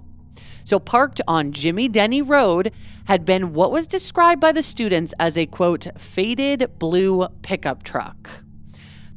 So, 0.62 0.78
parked 0.78 1.20
on 1.28 1.52
Jimmy 1.52 1.88
Denny 1.88 2.22
Road 2.22 2.72
had 3.04 3.26
been 3.26 3.52
what 3.52 3.70
was 3.70 3.86
described 3.86 4.40
by 4.40 4.52
the 4.52 4.62
students 4.62 5.12
as 5.18 5.36
a 5.36 5.44
quote, 5.44 5.88
faded 5.98 6.78
blue 6.78 7.28
pickup 7.42 7.82
truck. 7.82 8.44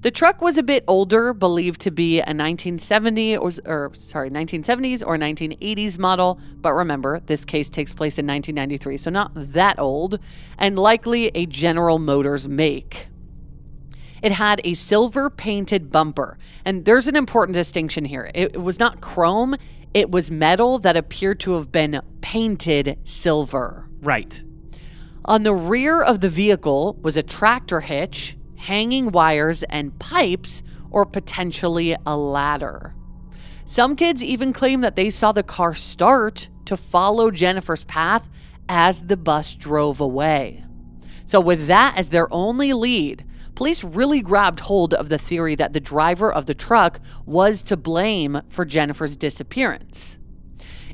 The 0.08 0.12
truck 0.12 0.40
was 0.40 0.58
a 0.58 0.64
bit 0.64 0.86
older, 0.88 1.34
believed 1.34 1.82
to 1.82 1.92
be 1.92 2.20
a 2.20 2.32
1970 2.32 3.36
or, 3.36 3.52
or, 3.66 3.92
sorry, 3.94 4.30
1970s 4.30 5.04
or 5.06 5.18
1980s 5.18 5.98
model, 5.98 6.40
but 6.62 6.72
remember, 6.72 7.20
this 7.26 7.44
case 7.44 7.70
takes 7.70 7.94
place 7.94 8.18
in 8.18 8.26
1993, 8.26 8.96
so 8.96 9.10
not 9.10 9.32
that 9.36 9.78
old, 9.78 10.18
and 10.58 10.80
likely 10.80 11.28
a 11.36 11.46
General 11.46 12.00
Motors 12.00 12.48
make. 12.48 13.10
It 14.24 14.32
had 14.32 14.62
a 14.64 14.76
silver 14.76 15.30
painted 15.30 15.92
bumper, 15.92 16.38
and 16.64 16.86
there's 16.86 17.10
an 17.10 17.18
important 17.18 17.56
distinction 17.56 18.06
here. 18.06 18.32
It, 18.34 18.54
it 18.54 18.62
was 18.62 18.80
not 18.80 19.02
chrome, 19.02 19.58
it 19.94 20.10
was 20.10 20.32
metal 20.32 20.80
that 20.80 20.96
appeared 20.96 21.42
to 21.42 21.56
have 21.56 21.70
been 21.70 22.00
painted 22.22 22.98
silver. 23.04 23.90
Right. 24.00 24.42
On 25.26 25.44
the 25.44 25.54
rear 25.54 26.02
of 26.02 26.22
the 26.22 26.30
vehicle 26.30 26.98
was 27.02 27.18
a 27.18 27.24
tractor 27.24 27.82
hitch 27.82 28.37
hanging 28.58 29.12
wires 29.12 29.64
and 29.64 29.98
pipes, 30.00 30.64
or 30.90 31.06
potentially 31.06 31.96
a 32.06 32.18
ladder. 32.18 32.94
Some 33.66 33.96
kids 33.96 34.24
even 34.24 34.54
claim 34.54 34.82
that 34.82 34.96
they 34.96 35.10
saw 35.10 35.32
the 35.32 35.44
car 35.44 35.76
start 35.76 36.50
to 36.66 36.78
follow 36.78 37.32
Jennifer's 37.32 37.84
path 37.84 38.30
as 38.70 39.04
the 39.04 39.18
bus 39.18 39.54
drove 39.54 40.00
away. 40.00 40.64
So, 41.26 41.42
with 41.42 41.68
that 41.68 41.98
as 41.98 42.10
their 42.10 42.32
only 42.34 42.72
lead, 42.72 43.26
police 43.56 43.84
really 43.84 44.22
grabbed 44.22 44.62
hold 44.62 44.94
of 44.94 45.10
the 45.10 45.18
theory 45.18 45.56
that 45.56 45.74
the 45.74 45.80
driver 45.80 46.32
of 46.32 46.46
the 46.46 46.54
truck 46.54 47.00
was 47.26 47.62
to 47.64 47.76
blame 47.76 48.42
for 48.50 48.64
Jennifer's 48.64 49.18
disappearance. 49.18 50.18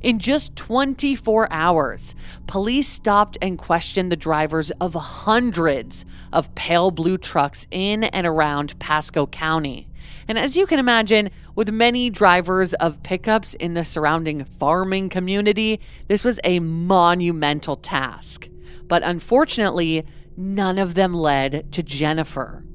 In 0.04 0.20
just 0.20 0.58
24 0.58 1.48
hours, 1.50 2.14
police 2.46 2.90
stopped 2.90 3.38
and 3.42 3.58
questioned 3.58 4.12
the 4.12 4.18
drivers 4.18 4.70
of 4.72 4.96
hundreds 4.96 6.04
of 6.34 6.54
pale 6.56 6.92
blue 6.92 7.18
trucks 7.18 7.66
in 7.72 8.04
and 8.04 8.28
around 8.28 8.78
Pasco 8.80 9.26
County. 9.26 9.88
And 10.28 10.38
as 10.38 10.58
you 10.58 10.66
can 10.66 10.78
imagine, 10.78 11.30
with 11.56 11.72
many 11.72 12.10
drivers 12.10 12.74
of 12.74 13.02
pickups 13.02 13.54
in 13.54 13.76
the 13.76 13.86
surrounding 13.86 14.44
farming 14.44 15.08
community, 15.08 15.80
this 16.10 16.26
was 16.26 16.38
a 16.44 16.60
monumental 16.60 17.78
task. 17.78 18.50
But 18.86 19.04
unfortunately, 19.04 20.04
none 20.36 20.80
of 20.80 20.96
them 20.96 21.14
led 21.14 21.72
to 21.72 21.82
Jennifer. 21.82 22.66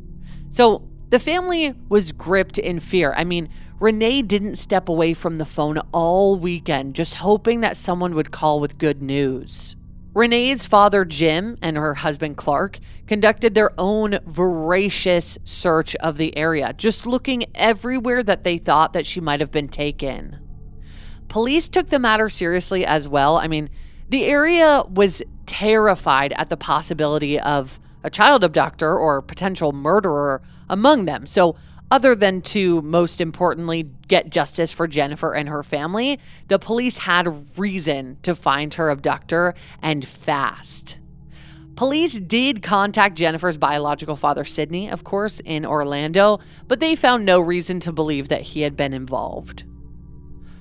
So 0.49 0.89
the 1.11 1.19
family 1.19 1.75
was 1.91 2.13
gripped 2.13 2.59
in 2.59 2.81
fear. 2.81 3.13
I 3.15 3.25
mean, 3.25 3.51
Renee 3.81 4.23
didn't 4.23 4.57
step 4.57 4.89
away 4.89 5.15
from 5.15 5.37
the 5.37 5.45
phone 5.45 5.79
all 5.93 6.37
weekend, 6.37 6.95
just 6.97 7.15
hoping 7.17 7.61
that 7.61 7.77
someone 7.77 8.15
would 8.15 8.33
call 8.33 8.59
with 8.59 8.79
good 8.79 9.01
news. 9.01 9.77
Renee's 10.15 10.67
father, 10.67 11.05
Jim, 11.05 11.57
and 11.63 11.77
her 11.77 11.95
husband, 11.95 12.37
Clark, 12.37 12.81
conducted 13.07 13.55
their 13.55 13.71
own 13.79 14.19
voracious 14.27 15.39
search 15.45 15.95
of 15.97 16.17
the 16.17 16.37
area, 16.37 16.73
just 16.73 17.07
looking 17.07 17.45
everywhere 17.55 18.25
that 18.25 18.43
they 18.43 18.59
thought 18.59 18.95
that 18.95 19.07
she 19.07 19.21
might 19.21 19.39
have 19.39 19.53
been 19.53 19.69
taken. 19.69 20.39
Police 21.29 21.69
took 21.69 21.91
the 21.91 22.01
matter 22.01 22.29
seriously 22.29 22.85
as 22.85 23.07
well. 23.07 23.37
I 23.37 23.47
mean, 23.47 23.71
The 24.09 24.25
area 24.25 24.85
was 24.89 25.23
terrified 25.45 26.33
at 26.37 26.49
the 26.49 26.57
possibility 26.57 27.39
of 27.39 27.79
a 28.03 28.09
child 28.09 28.43
abductor 28.43 28.97
or 28.97 29.21
potential 29.21 29.73
murderer 29.73 30.41
among 30.69 31.05
them. 31.05 31.27
So, 31.27 31.57
other 31.91 32.15
than 32.15 32.43
to 32.43 32.83
most 32.83 33.21
importantly 33.21 33.91
get 34.07 34.31
justice 34.31 34.73
for 34.73 34.87
Jennifer 34.87 35.35
and 35.35 35.49
her 35.49 35.63
family, 35.63 36.19
the 36.49 36.59
police 36.59 36.99
had 36.99 37.59
reason 37.59 38.19
to 38.23 38.35
find 38.35 38.75
her 38.75 38.91
abductor 38.91 39.55
and 39.83 40.07
fast. 40.07 40.99
Police 41.77 42.19
did 42.19 42.63
contact 42.63 43.17
Jennifer's 43.17 43.57
biological 43.57 44.17
father, 44.17 44.45
Sidney, 44.45 44.91
of 44.91 45.05
course, 45.05 45.41
in 45.41 45.65
Orlando, 45.65 46.41
but 46.67 46.81
they 46.81 46.97
found 46.97 47.25
no 47.25 47.39
reason 47.39 47.79
to 47.81 47.93
believe 47.93 48.29
that 48.29 48.43
he 48.43 48.63
had 48.63 48.77
been 48.77 48.93
involved. 48.93 49.63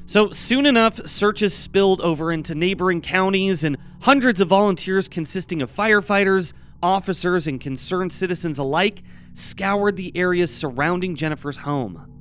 So 0.05 0.31
soon 0.31 0.65
enough, 0.65 1.05
searches 1.07 1.53
spilled 1.53 2.01
over 2.01 2.31
into 2.31 2.55
neighboring 2.55 3.01
counties, 3.01 3.63
and 3.63 3.77
hundreds 4.01 4.39
of 4.39 4.47
volunteers 4.47 5.07
consisting 5.07 5.61
of 5.61 5.75
firefighters, 5.75 6.53
officers, 6.83 7.47
and 7.47 7.59
concerned 7.59 8.13
citizens 8.13 8.59
alike 8.59 9.01
scoured 9.37 9.95
the 9.95 10.15
areas 10.15 10.53
surrounding 10.53 11.15
Jennifer's 11.15 11.57
home. 11.57 12.13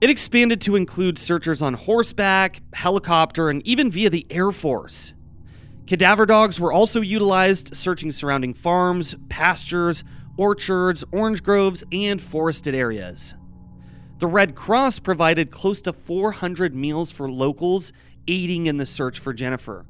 It 0.00 0.10
expanded 0.10 0.60
to 0.62 0.76
include 0.76 1.18
searchers 1.18 1.62
on 1.62 1.74
horseback, 1.74 2.60
helicopter, 2.72 3.50
and 3.50 3.66
even 3.66 3.90
via 3.90 4.10
the 4.10 4.26
Air 4.30 4.50
Force. 4.50 5.12
Cadaver 5.86 6.26
dogs 6.26 6.60
were 6.60 6.72
also 6.72 7.00
utilized, 7.00 7.76
searching 7.76 8.12
surrounding 8.12 8.54
farms, 8.54 9.14
pastures, 9.28 10.04
orchards, 10.36 11.04
orange 11.12 11.42
groves, 11.42 11.84
and 11.92 12.20
forested 12.20 12.74
areas. 12.74 13.34
The 14.18 14.26
Red 14.26 14.54
Cross 14.54 15.00
provided 15.00 15.50
close 15.50 15.80
to 15.82 15.92
400 15.92 16.74
meals 16.74 17.10
for 17.10 17.28
locals, 17.28 17.92
aiding 18.28 18.66
in 18.66 18.76
the 18.76 18.86
search 18.86 19.18
for 19.18 19.32
Jennifer. 19.32 19.84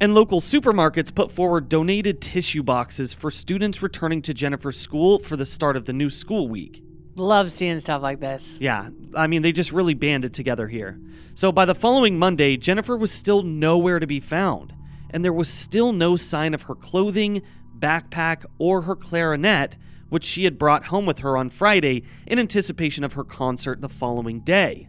And 0.00 0.14
local 0.14 0.40
supermarkets 0.40 1.14
put 1.14 1.30
forward 1.30 1.68
donated 1.68 2.20
tissue 2.20 2.62
boxes 2.62 3.14
for 3.14 3.30
students 3.30 3.80
returning 3.80 4.22
to 4.22 4.34
Jennifer's 4.34 4.78
school 4.78 5.18
for 5.20 5.36
the 5.36 5.46
start 5.46 5.76
of 5.76 5.86
the 5.86 5.92
new 5.92 6.10
school 6.10 6.48
week. 6.48 6.82
Love 7.16 7.52
seeing 7.52 7.78
stuff 7.78 8.02
like 8.02 8.18
this. 8.18 8.58
Yeah, 8.60 8.90
I 9.14 9.28
mean, 9.28 9.42
they 9.42 9.52
just 9.52 9.70
really 9.70 9.94
banded 9.94 10.34
together 10.34 10.66
here. 10.66 11.00
So 11.34 11.52
by 11.52 11.64
the 11.64 11.76
following 11.76 12.18
Monday, 12.18 12.56
Jennifer 12.56 12.96
was 12.96 13.12
still 13.12 13.42
nowhere 13.42 14.00
to 14.00 14.06
be 14.06 14.18
found, 14.18 14.74
and 15.10 15.24
there 15.24 15.32
was 15.32 15.48
still 15.48 15.92
no 15.92 16.16
sign 16.16 16.54
of 16.54 16.62
her 16.62 16.74
clothing, 16.74 17.42
backpack, 17.78 18.44
or 18.58 18.82
her 18.82 18.96
clarinet, 18.96 19.76
which 20.08 20.24
she 20.24 20.42
had 20.42 20.58
brought 20.58 20.86
home 20.86 21.06
with 21.06 21.20
her 21.20 21.36
on 21.36 21.50
Friday 21.50 22.02
in 22.26 22.40
anticipation 22.40 23.04
of 23.04 23.12
her 23.12 23.24
concert 23.24 23.80
the 23.80 23.88
following 23.88 24.40
day. 24.40 24.88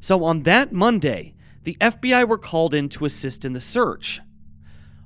So 0.00 0.24
on 0.24 0.42
that 0.42 0.72
Monday, 0.72 1.34
the 1.62 1.76
FBI 1.80 2.26
were 2.26 2.38
called 2.38 2.74
in 2.74 2.88
to 2.90 3.04
assist 3.04 3.44
in 3.44 3.52
the 3.52 3.60
search. 3.60 4.20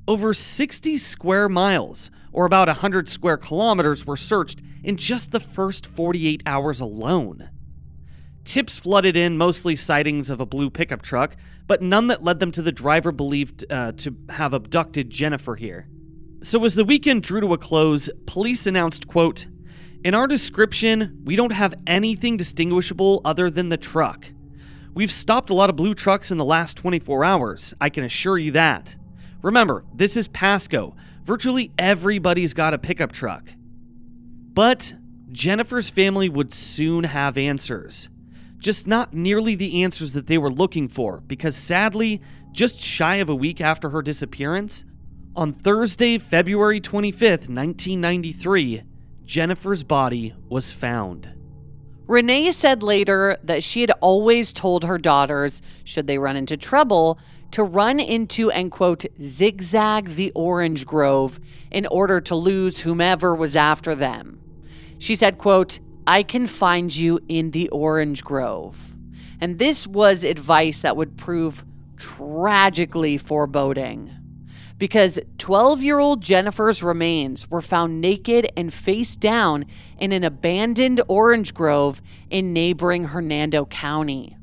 Over 0.06 0.34
60 0.34 0.99
square 0.99 1.49
miles, 1.49 2.11
or 2.30 2.44
about 2.44 2.68
100 2.68 3.08
square 3.08 3.38
kilometers, 3.38 4.04
were 4.04 4.18
searched 4.18 4.61
in 4.82 4.99
just 4.99 5.32
the 5.32 5.40
first 5.40 5.87
48 5.87 6.42
hours 6.44 6.80
alone. 6.80 7.49
Tips 8.44 8.76
flooded 8.76 9.16
in, 9.16 9.38
mostly 9.38 9.75
sightings 9.75 10.28
of 10.28 10.40
a 10.40 10.46
blue 10.46 10.68
pickup 10.68 11.00
truck, 11.00 11.37
but 11.66 11.80
none 11.80 12.08
that 12.08 12.23
led 12.23 12.38
them 12.38 12.52
to 12.52 12.61
the 12.61 12.70
driver 12.70 13.12
believed 13.12 13.64
uh, 13.73 13.92
to 13.92 14.14
have 14.28 14.52
abducted 14.52 15.08
Jennifer 15.08 15.56
here. 15.56 15.88
So 16.42 16.62
as 16.66 16.75
the 16.75 16.84
weekend 16.84 17.23
drew 17.23 17.40
to 17.40 17.54
a 17.54 17.58
close, 17.58 18.11
police 18.26 18.66
announced, 18.66 19.08
quote, 19.08 19.46
in 20.04 20.12
our 20.12 20.26
description, 20.26 21.23
we 21.25 21.34
don't 21.34 21.52
have 21.52 21.74
anything 21.87 22.37
distinguishable 22.37 23.22
other 23.24 23.48
than 23.48 23.70
the 23.70 23.78
truck. 23.78 24.26
We've 24.92 25.11
stopped 25.11 25.48
a 25.48 25.55
lot 25.55 25.70
of 25.70 25.76
blue 25.76 25.94
trucks 25.94 26.31
in 26.31 26.37
the 26.37 26.44
last 26.44 26.76
24 26.76 27.24
hours, 27.24 27.72
I 27.81 27.88
can 27.88 28.05
assure 28.05 28.37
you 28.37 28.50
that. 28.50 28.96
Remember, 29.44 29.85
this 29.92 30.16
is 30.16 30.26
Pasco. 30.26 30.96
Virtually 31.22 31.70
everybody's 31.78 32.54
got 32.54 32.72
a 32.72 32.78
pickup 32.78 33.12
truck. 33.12 33.50
But 34.54 34.94
Jennifer's 35.33 35.90
family 35.90 36.30
would 36.30 36.54
soon 36.54 37.04
have 37.04 37.37
answers. 37.37 38.09
Just 38.57 38.87
not 38.87 39.12
nearly 39.12 39.54
the 39.54 39.83
answers 39.83 40.14
that 40.14 40.28
they 40.28 40.38
were 40.38 40.50
looking 40.50 40.88
for, 40.88 41.20
because 41.20 41.57
sadly, 41.57 42.22
just 42.52 42.80
shy 42.80 43.16
of 43.16 43.28
a 43.28 43.35
week 43.35 43.61
after 43.61 43.90
her 43.90 44.00
disappearance, 44.00 44.87
on 45.37 45.52
Thursday, 45.52 46.16
February 46.16 46.80
25th, 46.80 47.50
1993, 47.50 48.83
Jennifer's 49.26 49.85
body 49.85 50.33
was 50.48 50.72
found. 50.72 51.28
Renee 52.07 52.50
said 52.52 52.83
later 52.83 53.37
that 53.42 53.62
she 53.62 53.83
had 53.83 53.90
always 54.00 54.54
told 54.54 54.85
her 54.85 54.96
daughters, 54.96 55.61
should 55.85 56.07
they 56.07 56.16
run 56.16 56.37
into 56.37 56.57
trouble, 56.57 57.18
to 57.54 57.62
run 57.62 58.00
into 58.00 58.50
and 58.50 58.68
quote, 58.68 59.04
zigzag 59.22 60.16
the 60.16 60.32
orange 60.34 60.84
grove 60.84 61.38
in 61.70 61.86
order 61.86 62.20
to 62.20 62.34
lose 62.34 62.80
whomever 62.80 63.32
was 63.32 63.54
after 63.54 63.94
them. 63.94 64.40
She 64.98 65.14
said, 65.14 65.38
quote, 65.38 65.78
I 66.04 66.24
can 66.24 66.48
find 66.48 66.94
you 66.94 67.20
in 67.28 67.52
the 67.52 67.68
orange 67.68 68.24
grove. 68.24 68.96
And 69.40 69.60
this 69.60 69.86
was 69.86 70.24
advice 70.24 70.80
that 70.80 70.96
would 70.96 71.16
prove 71.16 71.64
tragically 71.96 73.18
foreboding 73.18 74.10
because 74.76 75.20
12 75.38 75.80
year 75.80 76.00
old 76.00 76.22
Jennifer's 76.22 76.82
remains 76.82 77.48
were 77.48 77.62
found 77.62 78.00
naked 78.00 78.50
and 78.56 78.74
face 78.74 79.14
down 79.14 79.66
in 79.96 80.10
an 80.10 80.24
abandoned 80.24 81.00
orange 81.06 81.54
grove 81.54 82.02
in 82.30 82.52
neighboring 82.52 83.04
Hernando 83.04 83.64
County. 83.66 84.36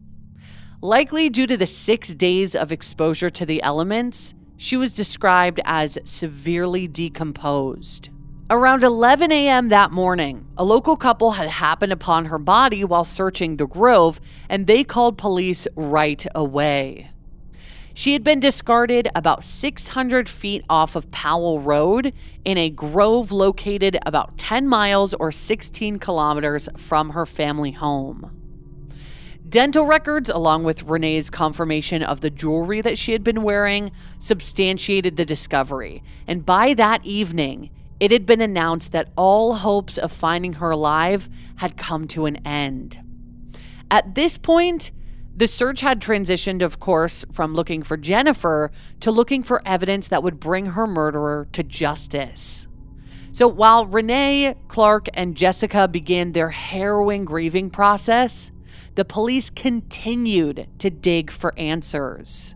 Likely 0.83 1.29
due 1.29 1.45
to 1.45 1.57
the 1.57 1.67
six 1.67 2.11
days 2.15 2.55
of 2.55 2.71
exposure 2.71 3.29
to 3.29 3.45
the 3.45 3.61
elements, 3.61 4.33
she 4.57 4.75
was 4.75 4.95
described 4.95 5.59
as 5.63 5.99
severely 6.05 6.87
decomposed. 6.87 8.09
Around 8.49 8.83
11 8.83 9.31
a.m. 9.31 9.69
that 9.69 9.91
morning, 9.91 10.47
a 10.57 10.65
local 10.65 10.97
couple 10.97 11.33
had 11.33 11.49
happened 11.49 11.93
upon 11.93 12.25
her 12.25 12.39
body 12.39 12.83
while 12.83 13.03
searching 13.03 13.57
the 13.57 13.67
grove, 13.67 14.19
and 14.49 14.65
they 14.65 14.83
called 14.83 15.19
police 15.19 15.67
right 15.75 16.25
away. 16.33 17.11
She 17.93 18.13
had 18.13 18.23
been 18.23 18.39
discarded 18.39 19.07
about 19.13 19.43
600 19.43 20.27
feet 20.27 20.65
off 20.67 20.95
of 20.95 21.11
Powell 21.11 21.61
Road 21.61 22.11
in 22.43 22.57
a 22.57 22.71
grove 22.71 23.31
located 23.31 23.99
about 24.03 24.39
10 24.39 24.67
miles 24.67 25.13
or 25.13 25.31
16 25.31 25.99
kilometers 25.99 26.69
from 26.75 27.11
her 27.11 27.27
family 27.27 27.71
home. 27.71 28.40
Dental 29.51 29.85
records, 29.85 30.29
along 30.29 30.63
with 30.63 30.83
Renee's 30.83 31.29
confirmation 31.29 32.01
of 32.01 32.21
the 32.21 32.29
jewelry 32.29 32.79
that 32.79 32.97
she 32.97 33.11
had 33.11 33.21
been 33.21 33.43
wearing, 33.43 33.91
substantiated 34.17 35.17
the 35.17 35.25
discovery. 35.25 36.01
And 36.25 36.45
by 36.45 36.73
that 36.75 37.05
evening, 37.05 37.69
it 37.99 38.11
had 38.11 38.25
been 38.25 38.39
announced 38.39 38.93
that 38.93 39.09
all 39.17 39.55
hopes 39.55 39.97
of 39.97 40.09
finding 40.13 40.53
her 40.53 40.69
alive 40.69 41.27
had 41.57 41.75
come 41.75 42.07
to 42.07 42.27
an 42.27 42.37
end. 42.47 43.01
At 43.91 44.15
this 44.15 44.37
point, 44.37 44.91
the 45.35 45.49
search 45.49 45.81
had 45.81 45.99
transitioned, 45.99 46.61
of 46.61 46.79
course, 46.79 47.25
from 47.33 47.53
looking 47.53 47.83
for 47.83 47.97
Jennifer 47.97 48.71
to 49.01 49.11
looking 49.11 49.43
for 49.43 49.61
evidence 49.65 50.07
that 50.07 50.23
would 50.23 50.39
bring 50.39 50.67
her 50.67 50.87
murderer 50.87 51.49
to 51.51 51.61
justice. 51.61 52.67
So 53.33 53.49
while 53.49 53.85
Renee, 53.85 54.55
Clark, 54.69 55.07
and 55.13 55.35
Jessica 55.35 55.89
began 55.89 56.31
their 56.31 56.51
harrowing 56.51 57.25
grieving 57.25 57.69
process, 57.69 58.49
the 59.01 59.05
police 59.05 59.49
continued 59.49 60.67
to 60.77 60.91
dig 60.91 61.31
for 61.31 61.57
answers. 61.57 62.53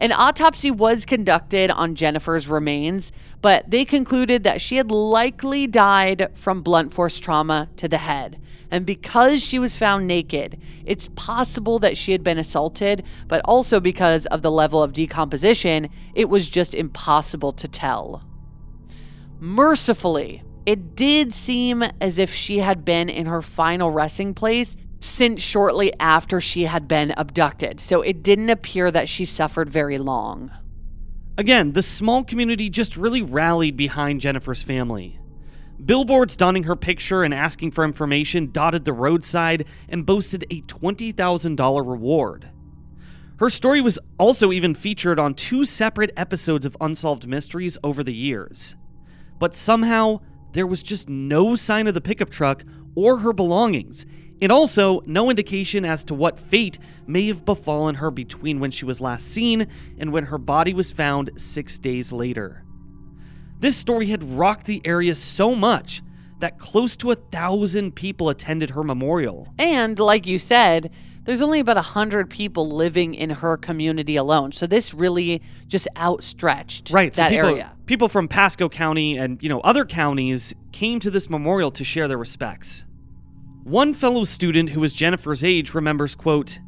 An 0.00 0.10
autopsy 0.10 0.68
was 0.68 1.04
conducted 1.04 1.70
on 1.70 1.94
Jennifer's 1.94 2.48
remains, 2.48 3.12
but 3.40 3.70
they 3.70 3.84
concluded 3.84 4.42
that 4.42 4.60
she 4.60 4.78
had 4.78 4.90
likely 4.90 5.68
died 5.68 6.32
from 6.34 6.62
blunt 6.62 6.92
force 6.92 7.20
trauma 7.20 7.68
to 7.76 7.86
the 7.86 7.98
head. 7.98 8.40
And 8.68 8.84
because 8.84 9.44
she 9.44 9.60
was 9.60 9.76
found 9.76 10.08
naked, 10.08 10.60
it's 10.84 11.08
possible 11.14 11.78
that 11.78 11.96
she 11.96 12.10
had 12.10 12.24
been 12.24 12.38
assaulted, 12.38 13.04
but 13.28 13.40
also 13.44 13.78
because 13.78 14.26
of 14.26 14.42
the 14.42 14.50
level 14.50 14.82
of 14.82 14.92
decomposition, 14.92 15.88
it 16.16 16.28
was 16.28 16.48
just 16.48 16.74
impossible 16.74 17.52
to 17.52 17.68
tell. 17.68 18.24
Mercifully, 19.38 20.42
it 20.66 20.96
did 20.96 21.32
seem 21.32 21.84
as 22.00 22.18
if 22.18 22.34
she 22.34 22.58
had 22.58 22.84
been 22.84 23.08
in 23.08 23.26
her 23.26 23.40
final 23.40 23.92
resting 23.92 24.34
place 24.34 24.76
since 25.00 25.42
shortly 25.42 25.92
after 25.98 26.40
she 26.40 26.64
had 26.64 26.86
been 26.86 27.12
abducted, 27.16 27.80
so 27.80 28.02
it 28.02 28.22
didn't 28.22 28.50
appear 28.50 28.90
that 28.90 29.08
she 29.08 29.24
suffered 29.24 29.70
very 29.70 29.98
long. 29.98 30.50
Again, 31.38 31.72
the 31.72 31.82
small 31.82 32.22
community 32.22 32.68
just 32.68 32.96
really 32.96 33.22
rallied 33.22 33.76
behind 33.76 34.20
Jennifer's 34.20 34.62
family. 34.62 35.18
Billboards 35.82 36.36
donning 36.36 36.64
her 36.64 36.76
picture 36.76 37.22
and 37.22 37.32
asking 37.32 37.70
for 37.70 37.84
information 37.84 38.52
dotted 38.52 38.84
the 38.84 38.92
roadside 38.92 39.64
and 39.88 40.04
boasted 40.04 40.44
a 40.50 40.60
$20,000 40.62 41.88
reward. 41.88 42.50
Her 43.38 43.48
story 43.48 43.80
was 43.80 43.98
also 44.18 44.52
even 44.52 44.74
featured 44.74 45.18
on 45.18 45.32
two 45.32 45.64
separate 45.64 46.12
episodes 46.14 46.66
of 46.66 46.76
Unsolved 46.78 47.26
Mysteries 47.26 47.78
over 47.82 48.04
the 48.04 48.14
years. 48.14 48.74
But 49.38 49.54
somehow, 49.54 50.20
there 50.52 50.66
was 50.66 50.82
just 50.82 51.08
no 51.08 51.54
sign 51.54 51.86
of 51.86 51.94
the 51.94 52.02
pickup 52.02 52.28
truck 52.28 52.62
or 52.94 53.18
her 53.18 53.32
belongings, 53.32 54.04
and 54.40 54.50
also 54.50 55.02
no 55.06 55.30
indication 55.30 55.84
as 55.84 56.04
to 56.04 56.14
what 56.14 56.38
fate 56.38 56.78
may 57.06 57.26
have 57.26 57.44
befallen 57.44 57.96
her 57.96 58.10
between 58.10 58.60
when 58.60 58.70
she 58.70 58.84
was 58.84 59.00
last 59.00 59.26
seen 59.26 59.66
and 59.98 60.12
when 60.12 60.24
her 60.24 60.38
body 60.38 60.72
was 60.72 60.92
found 60.92 61.30
six 61.36 61.78
days 61.78 62.12
later. 62.12 62.64
This 63.58 63.76
story 63.76 64.06
had 64.06 64.22
rocked 64.22 64.66
the 64.66 64.80
area 64.84 65.14
so 65.14 65.54
much 65.54 66.02
that 66.38 66.58
close 66.58 66.96
to 66.96 67.10
a 67.10 67.14
thousand 67.14 67.94
people 67.94 68.30
attended 68.30 68.70
her 68.70 68.82
memorial. 68.82 69.52
And 69.58 69.98
like 69.98 70.26
you 70.26 70.38
said, 70.38 70.90
there's 71.24 71.42
only 71.42 71.60
about 71.60 71.76
100 71.76 72.30
people 72.30 72.70
living 72.70 73.14
in 73.14 73.30
her 73.30 73.58
community 73.58 74.16
alone. 74.16 74.52
So 74.52 74.66
this 74.66 74.94
really 74.94 75.42
just 75.68 75.86
outstretched 75.96 76.90
right, 76.90 77.12
that 77.12 77.28
so 77.28 77.36
people, 77.36 77.50
area. 77.50 77.72
People 77.84 78.08
from 78.08 78.26
Pasco 78.26 78.68
County 78.70 79.18
and, 79.18 79.42
you 79.42 79.48
know, 79.50 79.60
other 79.60 79.84
counties 79.84 80.54
came 80.72 80.98
to 81.00 81.10
this 81.10 81.28
memorial 81.28 81.70
to 81.72 81.84
share 81.84 82.08
their 82.08 82.18
respects. 82.18 82.84
One 83.70 83.94
fellow 83.94 84.24
student 84.24 84.70
who 84.70 84.80
was 84.80 84.92
Jennifer's 84.92 85.44
age 85.44 85.74
remembers, 85.74 86.16
quote, 86.16 86.58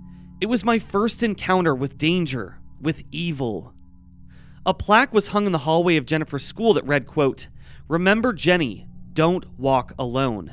"It 0.41 0.47
was 0.47 0.65
my 0.65 0.79
first 0.79 1.25
encounter 1.25 1.75
with 1.75 1.99
danger, 1.99 2.61
with 2.81 3.03
evil." 3.11 3.75
A 4.65 4.73
plaque 4.73 5.13
was 5.13 5.29
hung 5.29 5.45
in 5.47 5.51
the 5.51 5.67
hallway 5.67 5.97
of 5.97 6.07
Jennifer's 6.07 6.45
school 6.45 6.75
that 6.75 6.87
read, 6.87 7.09
quote, 7.09 7.49
"Remember 7.89 8.33
Jenny, 8.33 8.87
don't 9.13 9.59
walk 9.59 9.93
alone." 9.99 10.53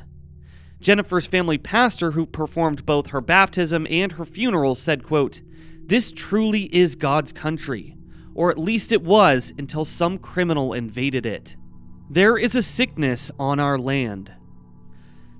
Jennifer's 0.80 1.24
family 1.24 1.56
pastor 1.56 2.10
who 2.10 2.26
performed 2.26 2.84
both 2.84 3.10
her 3.10 3.20
baptism 3.20 3.86
and 3.88 4.10
her 4.10 4.24
funeral 4.24 4.74
said, 4.74 5.04
quote, 5.04 5.42
"This 5.86 6.10
truly 6.10 6.64
is 6.74 6.96
God's 6.96 7.32
country, 7.32 7.96
or 8.34 8.50
at 8.50 8.58
least 8.58 8.90
it 8.90 9.04
was 9.04 9.52
until 9.56 9.84
some 9.84 10.18
criminal 10.18 10.72
invaded 10.72 11.26
it. 11.26 11.54
There 12.10 12.36
is 12.36 12.56
a 12.56 12.62
sickness 12.62 13.30
on 13.38 13.60
our 13.60 13.78
land." 13.78 14.32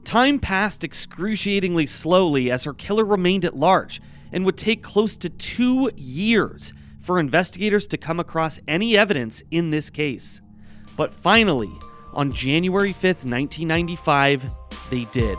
Time 0.05 0.39
passed 0.39 0.83
excruciatingly 0.83 1.87
slowly 1.87 2.51
as 2.51 2.65
her 2.65 2.75
killer 2.75 3.05
remained 3.05 3.45
at 3.45 3.57
large 3.57 4.01
and 4.33 4.45
would 4.45 4.57
take 4.57 4.83
close 4.83 5.17
to 5.17 5.29
2 5.29 5.91
years 5.97 6.73
for 7.01 7.19
investigators 7.19 7.87
to 7.89 7.97
come 7.97 8.19
across 8.19 8.61
any 8.67 8.97
evidence 8.97 9.43
in 9.51 9.71
this 9.71 9.91
case. 9.91 10.41
But 10.97 11.15
finally, 11.15 11.73
on 12.13 12.33
January 12.33 12.93
5th, 12.93 13.25
1995, 13.25 14.51
they 14.91 15.05
did. 15.13 15.39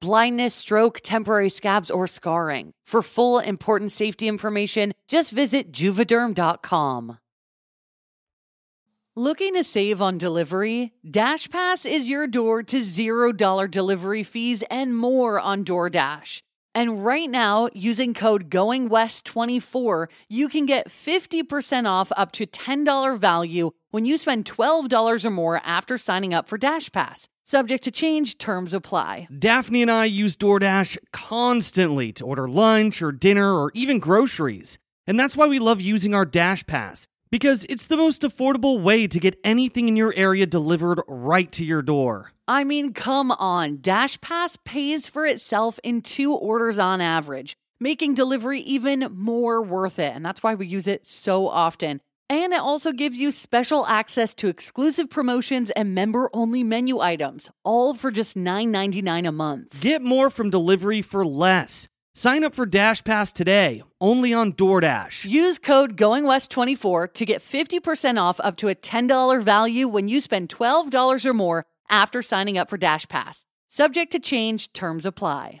blindness, 0.00 0.54
stroke, 0.54 1.00
temporary 1.02 1.50
scabs, 1.50 1.90
or 1.90 2.06
scarring. 2.06 2.72
For 2.86 3.02
full 3.02 3.38
important 3.38 3.92
safety 3.92 4.28
information, 4.28 4.92
just 5.08 5.32
visit 5.32 5.72
juvederm.com. 5.72 7.18
Looking 9.18 9.54
to 9.54 9.64
save 9.64 10.02
on 10.02 10.18
delivery? 10.18 10.92
DashPass 11.06 11.90
is 11.90 12.06
your 12.06 12.26
door 12.26 12.62
to 12.64 12.80
$0 12.80 13.70
delivery 13.70 14.22
fees 14.22 14.62
and 14.70 14.94
more 14.94 15.40
on 15.40 15.64
DoorDash. 15.64 16.42
And 16.74 17.02
right 17.06 17.30
now, 17.30 17.70
using 17.72 18.12
code 18.12 18.50
GOINGWEST24, 18.50 20.08
you 20.28 20.50
can 20.50 20.66
get 20.66 20.90
50% 20.90 21.88
off 21.88 22.12
up 22.14 22.32
to 22.32 22.44
$10 22.44 23.18
value 23.18 23.70
when 23.90 24.04
you 24.04 24.18
spend 24.18 24.44
$12 24.44 25.24
or 25.24 25.30
more 25.30 25.62
after 25.64 25.96
signing 25.96 26.34
up 26.34 26.46
for 26.46 26.58
DashPass. 26.58 27.24
Subject 27.48 27.84
to 27.84 27.92
change, 27.92 28.38
terms 28.38 28.74
apply. 28.74 29.28
Daphne 29.38 29.80
and 29.82 29.88
I 29.88 30.06
use 30.06 30.36
DoorDash 30.36 30.98
constantly 31.12 32.12
to 32.14 32.24
order 32.24 32.48
lunch 32.48 33.00
or 33.00 33.12
dinner 33.12 33.54
or 33.54 33.70
even 33.72 34.00
groceries. 34.00 34.78
And 35.06 35.16
that's 35.16 35.36
why 35.36 35.46
we 35.46 35.60
love 35.60 35.80
using 35.80 36.12
our 36.12 36.24
Dash 36.24 36.66
Pass 36.66 37.06
because 37.30 37.64
it's 37.68 37.86
the 37.86 37.96
most 37.96 38.22
affordable 38.22 38.82
way 38.82 39.06
to 39.06 39.20
get 39.20 39.38
anything 39.44 39.86
in 39.86 39.94
your 39.94 40.12
area 40.16 40.44
delivered 40.44 41.00
right 41.06 41.52
to 41.52 41.64
your 41.64 41.82
door. 41.82 42.32
I 42.48 42.64
mean, 42.64 42.92
come 42.92 43.30
on. 43.30 43.78
Dash 43.80 44.20
Pass 44.20 44.58
pays 44.64 45.08
for 45.08 45.24
itself 45.24 45.78
in 45.84 46.02
two 46.02 46.34
orders 46.34 46.80
on 46.80 47.00
average, 47.00 47.54
making 47.78 48.14
delivery 48.14 48.58
even 48.62 49.08
more 49.12 49.62
worth 49.62 50.00
it. 50.00 50.16
And 50.16 50.26
that's 50.26 50.42
why 50.42 50.56
we 50.56 50.66
use 50.66 50.88
it 50.88 51.06
so 51.06 51.46
often. 51.46 52.00
And 52.28 52.52
it 52.52 52.60
also 52.60 52.92
gives 52.92 53.18
you 53.18 53.30
special 53.30 53.86
access 53.86 54.34
to 54.34 54.48
exclusive 54.48 55.08
promotions 55.08 55.70
and 55.70 55.94
member 55.94 56.28
only 56.32 56.64
menu 56.64 56.98
items, 56.98 57.50
all 57.64 57.94
for 57.94 58.10
just 58.10 58.36
$9.99 58.36 59.28
a 59.28 59.32
month. 59.32 59.80
Get 59.80 60.02
more 60.02 60.28
from 60.28 60.50
delivery 60.50 61.02
for 61.02 61.24
less. 61.24 61.88
Sign 62.14 62.44
up 62.44 62.54
for 62.54 62.64
Dash 62.64 63.04
Pass 63.04 63.30
today, 63.30 63.82
only 64.00 64.32
on 64.32 64.54
DoorDash. 64.54 65.28
Use 65.28 65.58
code 65.58 65.96
GOINGWEST24 65.96 67.12
to 67.12 67.26
get 67.26 67.42
50% 67.42 68.20
off 68.20 68.40
up 68.40 68.56
to 68.56 68.68
a 68.68 68.74
$10 68.74 69.42
value 69.42 69.86
when 69.86 70.08
you 70.08 70.20
spend 70.20 70.48
$12 70.48 71.24
or 71.26 71.34
more 71.34 71.66
after 71.90 72.22
signing 72.22 72.56
up 72.56 72.70
for 72.70 72.78
Dash 72.78 73.06
Pass. 73.06 73.44
Subject 73.68 74.10
to 74.12 74.18
change, 74.18 74.72
terms 74.72 75.04
apply. 75.04 75.60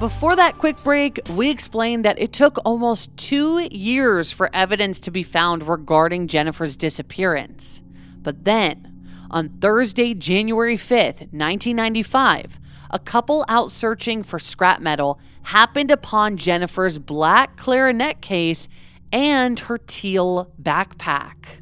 Before 0.00 0.36
that 0.36 0.58
quick 0.58 0.76
break, 0.84 1.20
we 1.34 1.50
explained 1.50 2.04
that 2.04 2.20
it 2.20 2.32
took 2.32 2.58
almost 2.64 3.16
two 3.16 3.66
years 3.72 4.30
for 4.30 4.48
evidence 4.54 5.00
to 5.00 5.10
be 5.10 5.24
found 5.24 5.66
regarding 5.66 6.28
Jennifer's 6.28 6.76
disappearance. 6.76 7.82
But 8.22 8.44
then, 8.44 9.26
on 9.28 9.48
Thursday, 9.60 10.14
January 10.14 10.76
5th, 10.76 11.32
1995, 11.32 12.60
a 12.90 12.98
couple 13.00 13.44
out 13.48 13.72
searching 13.72 14.22
for 14.22 14.38
scrap 14.38 14.80
metal 14.80 15.18
happened 15.42 15.90
upon 15.90 16.36
Jennifer's 16.36 17.00
black 17.00 17.56
clarinet 17.56 18.20
case 18.20 18.68
and 19.12 19.58
her 19.58 19.78
teal 19.78 20.52
backpack. 20.62 21.60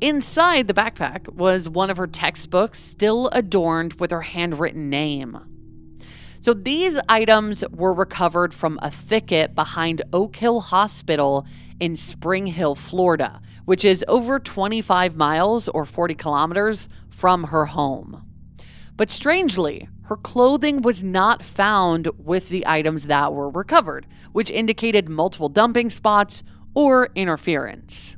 Inside 0.00 0.66
the 0.66 0.74
backpack 0.74 1.32
was 1.32 1.68
one 1.68 1.90
of 1.90 1.96
her 1.96 2.08
textbooks, 2.08 2.80
still 2.80 3.28
adorned 3.28 3.94
with 4.00 4.10
her 4.10 4.22
handwritten 4.22 4.90
name. 4.90 5.49
So 6.42 6.54
these 6.54 6.98
items 7.06 7.62
were 7.70 7.92
recovered 7.92 8.54
from 8.54 8.78
a 8.80 8.90
thicket 8.90 9.54
behind 9.54 10.00
Oak 10.10 10.36
Hill 10.36 10.60
Hospital 10.60 11.46
in 11.78 11.96
Spring 11.96 12.46
Hill, 12.46 12.74
Florida, 12.74 13.42
which 13.66 13.84
is 13.84 14.02
over 14.08 14.40
25 14.40 15.16
miles 15.16 15.68
or 15.68 15.84
40 15.84 16.14
kilometers 16.14 16.88
from 17.10 17.44
her 17.44 17.66
home. 17.66 18.26
But 18.96 19.10
strangely, 19.10 19.88
her 20.04 20.16
clothing 20.16 20.80
was 20.80 21.04
not 21.04 21.44
found 21.44 22.08
with 22.16 22.48
the 22.48 22.66
items 22.66 23.04
that 23.06 23.34
were 23.34 23.50
recovered, 23.50 24.06
which 24.32 24.50
indicated 24.50 25.10
multiple 25.10 25.50
dumping 25.50 25.90
spots 25.90 26.42
or 26.74 27.10
interference. 27.14 28.16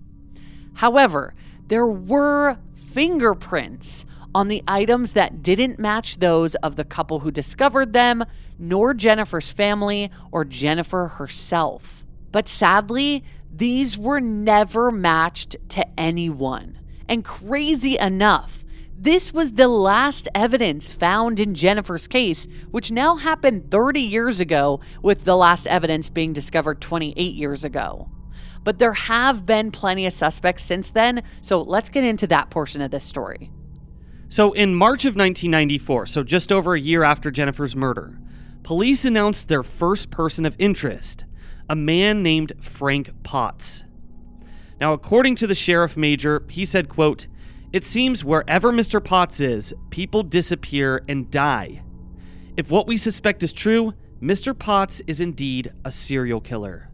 However, 0.74 1.34
there 1.66 1.86
were 1.86 2.56
fingerprints 2.92 4.06
on 4.34 4.48
the 4.48 4.62
items 4.66 5.12
that 5.12 5.42
didn't 5.42 5.78
match 5.78 6.18
those 6.18 6.54
of 6.56 6.76
the 6.76 6.84
couple 6.84 7.20
who 7.20 7.30
discovered 7.30 7.92
them, 7.92 8.24
nor 8.58 8.94
Jennifer's 8.94 9.50
family 9.50 10.10
or 10.30 10.44
Jennifer 10.44 11.08
herself. 11.08 12.04
But 12.30 12.48
sadly, 12.48 13.24
these 13.54 13.98
were 13.98 14.20
never 14.20 14.90
matched 14.90 15.56
to 15.70 15.86
anyone. 16.00 16.78
And 17.08 17.24
crazy 17.24 17.98
enough, 17.98 18.64
this 18.96 19.34
was 19.34 19.52
the 19.52 19.68
last 19.68 20.28
evidence 20.34 20.92
found 20.92 21.40
in 21.40 21.54
Jennifer's 21.54 22.06
case, 22.06 22.46
which 22.70 22.92
now 22.92 23.16
happened 23.16 23.70
30 23.70 24.00
years 24.00 24.38
ago, 24.40 24.80
with 25.02 25.24
the 25.24 25.36
last 25.36 25.66
evidence 25.66 26.08
being 26.08 26.32
discovered 26.32 26.80
28 26.80 27.34
years 27.34 27.64
ago. 27.64 28.08
But 28.64 28.78
there 28.78 28.92
have 28.92 29.44
been 29.44 29.72
plenty 29.72 30.06
of 30.06 30.12
suspects 30.12 30.62
since 30.62 30.88
then, 30.88 31.24
so 31.40 31.60
let's 31.62 31.88
get 31.88 32.04
into 32.04 32.28
that 32.28 32.48
portion 32.48 32.80
of 32.80 32.92
this 32.92 33.04
story. 33.04 33.50
So, 34.32 34.52
in 34.52 34.74
March 34.74 35.04
of 35.04 35.14
1994, 35.14 36.06
so 36.06 36.22
just 36.22 36.50
over 36.50 36.72
a 36.72 36.80
year 36.80 37.02
after 37.02 37.30
Jennifer's 37.30 37.76
murder, 37.76 38.18
police 38.62 39.04
announced 39.04 39.48
their 39.48 39.62
first 39.62 40.08
person 40.08 40.46
of 40.46 40.56
interest, 40.58 41.26
a 41.68 41.76
man 41.76 42.22
named 42.22 42.54
Frank 42.58 43.10
Potts. 43.24 43.84
Now, 44.80 44.94
according 44.94 45.34
to 45.34 45.46
the 45.46 45.54
sheriff 45.54 45.98
major, 45.98 46.46
he 46.48 46.64
said, 46.64 46.88
quote, 46.88 47.26
"It 47.74 47.84
seems 47.84 48.24
wherever 48.24 48.72
Mr. 48.72 49.04
Potts 49.04 49.38
is, 49.38 49.74
people 49.90 50.22
disappear 50.22 51.04
and 51.06 51.30
die. 51.30 51.82
If 52.56 52.70
what 52.70 52.86
we 52.86 52.96
suspect 52.96 53.42
is 53.42 53.52
true, 53.52 53.92
Mr. 54.22 54.58
Potts 54.58 55.02
is 55.06 55.20
indeed 55.20 55.72
a 55.84 55.92
serial 55.92 56.40
killer." 56.40 56.88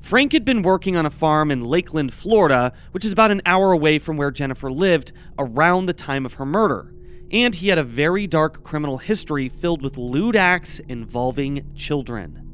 Frank 0.00 0.32
had 0.32 0.44
been 0.44 0.62
working 0.62 0.96
on 0.96 1.06
a 1.06 1.10
farm 1.10 1.50
in 1.50 1.64
Lakeland, 1.64 2.12
Florida, 2.12 2.72
which 2.92 3.04
is 3.04 3.12
about 3.12 3.30
an 3.30 3.42
hour 3.44 3.70
away 3.70 3.98
from 3.98 4.16
where 4.16 4.30
Jennifer 4.30 4.70
lived, 4.70 5.12
around 5.38 5.86
the 5.86 5.92
time 5.92 6.26
of 6.26 6.34
her 6.34 6.46
murder. 6.46 6.92
And 7.30 7.54
he 7.54 7.68
had 7.68 7.78
a 7.78 7.84
very 7.84 8.26
dark 8.26 8.64
criminal 8.64 8.98
history 8.98 9.48
filled 9.48 9.82
with 9.82 9.96
lewd 9.96 10.34
acts 10.34 10.80
involving 10.80 11.72
children. 11.76 12.46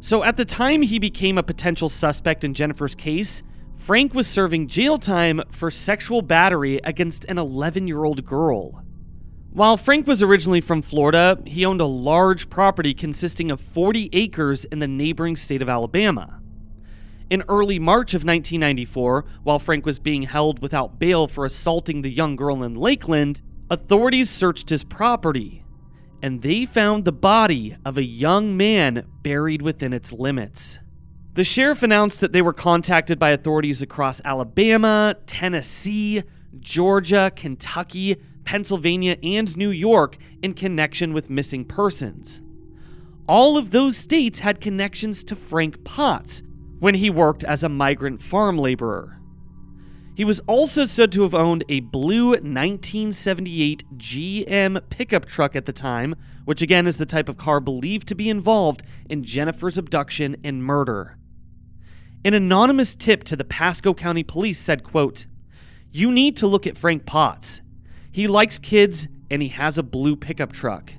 So 0.00 0.24
at 0.24 0.36
the 0.36 0.44
time 0.44 0.82
he 0.82 0.98
became 0.98 1.38
a 1.38 1.42
potential 1.42 1.88
suspect 1.88 2.44
in 2.44 2.52
Jennifer's 2.52 2.94
case, 2.94 3.42
Frank 3.78 4.12
was 4.12 4.26
serving 4.26 4.68
jail 4.68 4.98
time 4.98 5.40
for 5.50 5.70
sexual 5.70 6.20
battery 6.20 6.80
against 6.84 7.24
an 7.26 7.38
11 7.38 7.86
year 7.86 8.04
old 8.04 8.26
girl. 8.26 8.82
While 9.50 9.76
Frank 9.76 10.06
was 10.06 10.22
originally 10.22 10.60
from 10.60 10.82
Florida, 10.82 11.38
he 11.46 11.64
owned 11.64 11.80
a 11.80 11.86
large 11.86 12.50
property 12.50 12.94
consisting 12.94 13.50
of 13.50 13.60
40 13.60 14.10
acres 14.12 14.64
in 14.64 14.80
the 14.80 14.88
neighboring 14.88 15.36
state 15.36 15.62
of 15.62 15.68
Alabama. 15.68 16.41
In 17.30 17.42
early 17.48 17.78
March 17.78 18.14
of 18.14 18.24
1994, 18.24 19.24
while 19.42 19.58
Frank 19.58 19.86
was 19.86 19.98
being 19.98 20.22
held 20.22 20.60
without 20.60 20.98
bail 20.98 21.26
for 21.26 21.44
assaulting 21.44 22.02
the 22.02 22.10
young 22.10 22.36
girl 22.36 22.62
in 22.62 22.74
Lakeland, 22.74 23.42
authorities 23.70 24.30
searched 24.30 24.70
his 24.70 24.84
property 24.84 25.62
and 26.22 26.40
they 26.40 26.64
found 26.64 27.04
the 27.04 27.12
body 27.12 27.76
of 27.84 27.98
a 27.98 28.04
young 28.04 28.56
man 28.56 29.04
buried 29.22 29.60
within 29.60 29.92
its 29.92 30.12
limits. 30.12 30.78
The 31.34 31.44
sheriff 31.44 31.82
announced 31.82 32.20
that 32.20 32.32
they 32.32 32.42
were 32.42 32.52
contacted 32.52 33.18
by 33.18 33.30
authorities 33.30 33.82
across 33.82 34.20
Alabama, 34.24 35.16
Tennessee, 35.26 36.22
Georgia, 36.60 37.32
Kentucky, 37.34 38.16
Pennsylvania, 38.44 39.16
and 39.22 39.56
New 39.56 39.70
York 39.70 40.16
in 40.42 40.54
connection 40.54 41.12
with 41.12 41.30
missing 41.30 41.64
persons. 41.64 42.40
All 43.26 43.56
of 43.56 43.70
those 43.70 43.96
states 43.96 44.40
had 44.40 44.60
connections 44.60 45.24
to 45.24 45.34
Frank 45.34 45.82
Potts, 45.84 46.42
when 46.82 46.96
he 46.96 47.08
worked 47.08 47.44
as 47.44 47.62
a 47.62 47.68
migrant 47.68 48.20
farm 48.20 48.58
laborer. 48.58 49.16
He 50.16 50.24
was 50.24 50.40
also 50.48 50.84
said 50.84 51.12
to 51.12 51.22
have 51.22 51.32
owned 51.32 51.62
a 51.68 51.78
blue 51.78 52.30
1978 52.30 53.84
GM 53.96 54.82
pickup 54.90 55.24
truck 55.24 55.54
at 55.54 55.66
the 55.66 55.72
time, 55.72 56.16
which 56.44 56.60
again 56.60 56.88
is 56.88 56.96
the 56.96 57.06
type 57.06 57.28
of 57.28 57.36
car 57.36 57.60
believed 57.60 58.08
to 58.08 58.16
be 58.16 58.28
involved 58.28 58.82
in 59.08 59.22
Jennifer's 59.22 59.78
abduction 59.78 60.34
and 60.42 60.64
murder. 60.64 61.16
An 62.24 62.34
anonymous 62.34 62.96
tip 62.96 63.22
to 63.24 63.36
the 63.36 63.44
Pasco 63.44 63.94
County 63.94 64.24
Police 64.24 64.58
said, 64.58 64.82
quote, 64.82 65.26
"You 65.92 66.10
need 66.10 66.36
to 66.38 66.48
look 66.48 66.66
at 66.66 66.76
Frank 66.76 67.06
Potts. 67.06 67.60
He 68.10 68.26
likes 68.26 68.58
kids 68.58 69.06
and 69.30 69.40
he 69.40 69.50
has 69.50 69.78
a 69.78 69.84
blue 69.84 70.16
pickup 70.16 70.50
truck." 70.50 70.94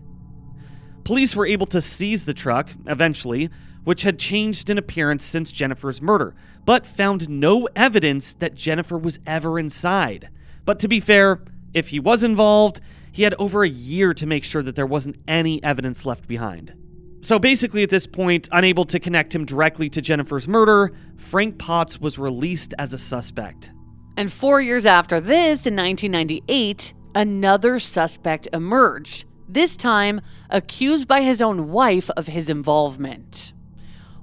Police 1.03 1.35
were 1.35 1.45
able 1.45 1.65
to 1.67 1.81
seize 1.81 2.25
the 2.25 2.33
truck 2.33 2.69
eventually, 2.85 3.49
which 3.83 4.03
had 4.03 4.17
changed 4.17 4.69
in 4.69 4.77
appearance 4.77 5.25
since 5.25 5.51
Jennifer's 5.51 6.01
murder, 6.01 6.33
but 6.65 6.85
found 6.85 7.27
no 7.27 7.67
evidence 7.75 8.33
that 8.33 8.55
Jennifer 8.55 8.97
was 8.97 9.19
ever 9.25 9.59
inside. 9.59 10.29
But 10.65 10.79
to 10.79 10.87
be 10.87 10.99
fair, 10.99 11.41
if 11.73 11.89
he 11.89 11.99
was 11.99 12.23
involved, 12.23 12.79
he 13.11 13.23
had 13.23 13.35
over 13.37 13.63
a 13.63 13.69
year 13.69 14.13
to 14.13 14.25
make 14.25 14.43
sure 14.43 14.63
that 14.63 14.75
there 14.75 14.85
wasn't 14.85 15.17
any 15.27 15.63
evidence 15.63 16.05
left 16.05 16.27
behind. 16.27 16.73
So 17.21 17.39
basically, 17.39 17.83
at 17.83 17.89
this 17.89 18.07
point, 18.07 18.49
unable 18.51 18.85
to 18.85 18.99
connect 18.99 19.33
him 19.33 19.45
directly 19.45 19.89
to 19.91 20.01
Jennifer's 20.01 20.47
murder, 20.47 20.91
Frank 21.17 21.57
Potts 21.57 21.99
was 21.99 22.17
released 22.17 22.73
as 22.77 22.93
a 22.93 22.97
suspect. 22.97 23.71
And 24.17 24.31
four 24.31 24.61
years 24.61 24.85
after 24.85 25.19
this, 25.19 25.65
in 25.65 25.75
1998, 25.75 26.93
another 27.15 27.79
suspect 27.79 28.47
emerged, 28.51 29.25
this 29.53 29.75
time 29.75 30.21
accused 30.49 31.07
by 31.07 31.21
his 31.21 31.41
own 31.41 31.69
wife 31.71 32.09
of 32.11 32.27
his 32.27 32.49
involvement. 32.49 33.53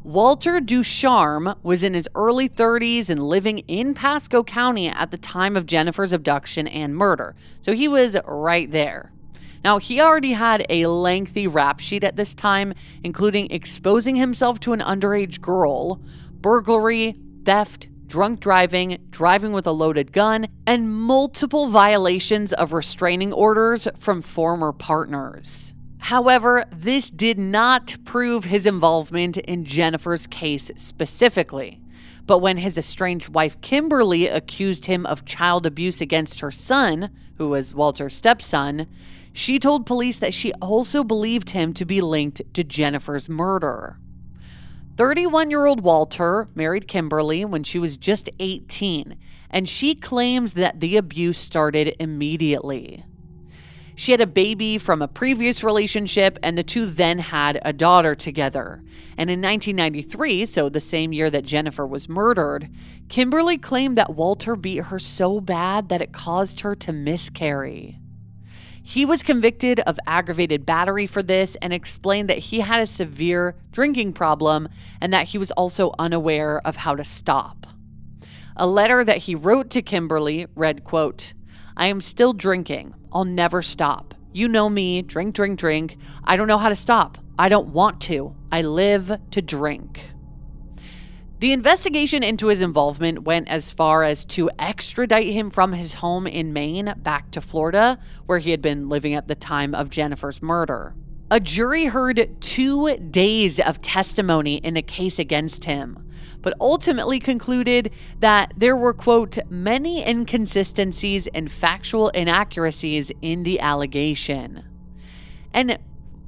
Walter 0.03 0.61
Ducharme 0.61 1.55
was 1.63 1.83
in 1.83 1.93
his 1.93 2.09
early 2.15 2.49
30s 2.49 3.11
and 3.11 3.23
living 3.23 3.59
in 3.59 3.93
Pasco 3.93 4.43
County 4.43 4.89
at 4.89 5.11
the 5.11 5.19
time 5.19 5.57
of 5.57 5.67
Jennifer's 5.67 6.13
abduction 6.13 6.67
and 6.67 6.97
murder, 6.97 7.37
so 7.61 7.73
he 7.73 7.87
was 7.87 8.17
right 8.25 8.71
there. 8.71 9.13
Now, 9.63 9.79
he 9.79 10.01
already 10.01 10.33
had 10.33 10.65
a 10.71 10.87
lengthy 10.87 11.47
rap 11.47 11.81
sheet 11.81 12.03
at 12.03 12.17
this 12.17 12.33
time, 12.33 12.73
including 13.05 13.51
exposing 13.51 14.17
himself 14.17 14.59
to 14.61 14.73
an 14.73 14.81
underage 14.81 15.43
girl, 15.43 16.01
burglary, 16.41 17.17
theft, 17.45 17.89
drunk 18.11 18.41
driving, 18.41 18.99
driving 19.11 19.53
with 19.53 19.69
a 19.69 19.73
loaded 19.73 20.13
gun, 20.13 20.49
and 20.67 20.93
multiple 20.93 21.69
violations 21.69 22.53
of 22.53 22.73
restraining 22.73 23.33
orders 23.33 23.87
from 23.99 24.21
former 24.21 24.73
partners. 24.73 25.73
However, 25.99 26.65
this 26.73 27.09
did 27.09 27.39
not 27.39 27.97
prove 28.05 28.45
his 28.47 28.67
involvement 28.67 29.37
in 29.37 29.65
Jennifer's 29.65 30.27
case 30.27 30.73
specifically. 30.75 31.81
But 32.27 32.41
when 32.41 32.59
his 32.59 32.77
estranged 32.77 33.29
wife 33.29 33.61
Kimberly 33.61 34.27
accused 34.27 34.87
him 34.87 35.07
of 35.07 35.25
child 35.25 35.65
abuse 35.65 36.01
against 36.01 36.41
her 36.41 36.51
son, 36.51 37.11
who 37.37 37.49
was 37.49 37.75
Walter's 37.75 38.17
stepson, 38.17 38.89
she 39.33 39.61
told 39.61 39.87
police 39.87 40.19
that 40.19 40.35
she 40.35 40.53
also 40.55 41.05
believed 41.05 41.51
him 41.51 41.73
to 41.75 41.85
be 41.85 42.01
linked 42.01 42.43
to 42.55 42.65
Jennifer's 42.65 43.29
murder. 43.29 44.00
31 44.97 45.51
year 45.51 45.67
old 45.67 45.81
Walter 45.81 46.49
married 46.55 46.89
Kimberly 46.89 47.45
when 47.45 47.65
she 47.65 47.79
was 47.79 47.97
just 47.97 48.29
18, 48.39 49.17
and 49.51 49.69
she 49.69 49.95
claims 49.95 50.53
that 50.55 50.81
the 50.81 50.97
abuse 50.97 51.39
started 51.39 51.95
immediately. 51.99 53.05
She 54.01 54.13
had 54.13 54.23
a 54.23 54.27
baby 54.27 54.79
from 54.79 55.03
a 55.03 55.09
previous 55.09 55.63
relationship, 55.63 56.39
and 56.43 56.57
the 56.57 56.63
two 56.63 56.87
then 56.87 57.19
had 57.19 57.61
a 57.63 57.75
daughter 57.75 58.15
together. 58.15 58.83
And 59.19 59.29
in 59.29 59.43
1993, 59.43 60.47
so 60.47 60.71
the 60.71 60.81
same 60.81 61.13
year 61.13 61.29
that 61.29 61.45
Jennifer 61.45 61.87
was 61.87 62.09
murdered, 62.09 62.71
Kimberly 63.11 63.59
claimed 63.59 63.99
that 63.99 64.15
Walter 64.15 64.57
beat 64.57 64.85
her 64.85 64.99
so 64.99 65.39
bad 65.39 65.91
that 65.91 66.01
it 66.01 66.13
caused 66.13 66.61
her 66.61 66.75
to 66.77 66.95
miscarry. 66.95 68.00
He 68.83 69.05
was 69.05 69.23
convicted 69.23 69.81
of 69.81 69.99
aggravated 70.07 70.67
battery 70.67 71.07
for 71.07 71.23
this 71.23 71.57
and 71.63 71.73
explained 71.73 72.29
that 72.29 72.39
he 72.39 72.61
had 72.61 72.81
a 72.81 72.87
severe 72.87 73.55
drinking 73.71 74.15
problem 74.15 74.69
and 75.01 75.13
that 75.13 75.29
he 75.29 75.39
was 75.39 75.51
also 75.53 75.93
unaware 75.99 76.61
of 76.67 76.77
how 76.77 76.97
to 76.97 77.05
stop. 77.05 77.67
A 78.57 78.67
letter 78.67 79.05
that 79.05 79.19
he 79.19 79.35
wrote 79.35 79.71
to 79.71 79.83
Kimberly 79.83 80.47
read, 80.55 80.85
quote, 80.85 81.35
I 81.77 81.87
am 81.87 82.01
still 82.01 82.33
drinking. 82.33 82.95
I'll 83.13 83.25
never 83.25 83.63
stop. 83.63 84.15
You 84.33 84.49
know 84.49 84.69
me, 84.69 85.03
drink, 85.03 85.35
drink, 85.35 85.59
drink. 85.59 85.97
I 86.25 86.37
don't 86.37 86.49
know 86.49 86.59
how 86.59 86.69
to 86.69 86.77
stop. 86.77 87.19
I 87.39 87.49
don't 87.49 87.69
want 87.69 88.01
to. 88.03 88.35
I 88.53 88.63
live 88.63 89.19
to 89.31 89.43
drink. 89.43 90.13
The 91.41 91.53
investigation 91.53 92.23
into 92.23 92.49
his 92.49 92.61
involvement 92.61 93.23
went 93.23 93.49
as 93.49 93.71
far 93.71 94.03
as 94.03 94.27
to 94.27 94.51
extradite 94.59 95.33
him 95.33 95.49
from 95.49 95.73
his 95.73 95.95
home 95.95 96.27
in 96.27 96.53
Maine 96.53 96.93
back 96.99 97.31
to 97.31 97.41
Florida, 97.41 97.99
where 98.27 98.41
he 98.41 98.51
had 98.51 98.61
been 98.61 98.91
living 98.91 99.15
at 99.15 99.27
the 99.27 99.35
time 99.35 99.75
of 99.75 99.89
Jennifer's 99.89 100.43
murder. 100.43 100.95
A 101.31 101.41
jury 101.41 101.87
heard 101.87 102.37
two 102.43 102.95
days 102.99 103.59
of 103.59 103.81
testimony 103.81 104.57
in 104.57 104.75
the 104.75 104.83
case 104.83 105.19
against 105.19 105.65
him, 105.65 106.11
but 106.43 106.53
ultimately 106.61 107.19
concluded 107.19 107.91
that 108.19 108.53
there 108.55 108.77
were, 108.77 108.93
quote, 108.93 109.39
many 109.49 110.07
inconsistencies 110.07 111.27
and 111.29 111.51
factual 111.51 112.11
inaccuracies 112.11 113.13
in 113.23 113.45
the 113.45 113.61
allegation. 113.61 114.65
And 115.55 115.79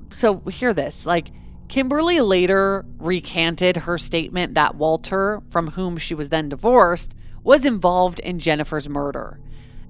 so, 0.09 0.39
hear 0.49 0.73
this 0.73 1.05
like, 1.05 1.33
Kimberly 1.73 2.21
later 2.21 2.85
recanted 2.99 3.79
her 3.79 3.97
statement 3.97 4.53
that 4.53 4.75
Walter, 4.75 5.41
from 5.49 5.69
whom 5.69 5.97
she 5.97 6.15
was 6.15 6.29
then 6.29 6.51
divorced, 6.51 7.15
was 7.43 7.65
involved 7.65 8.21
in 8.21 8.39
Jennifer's 8.39 8.91
murder. 8.91 9.41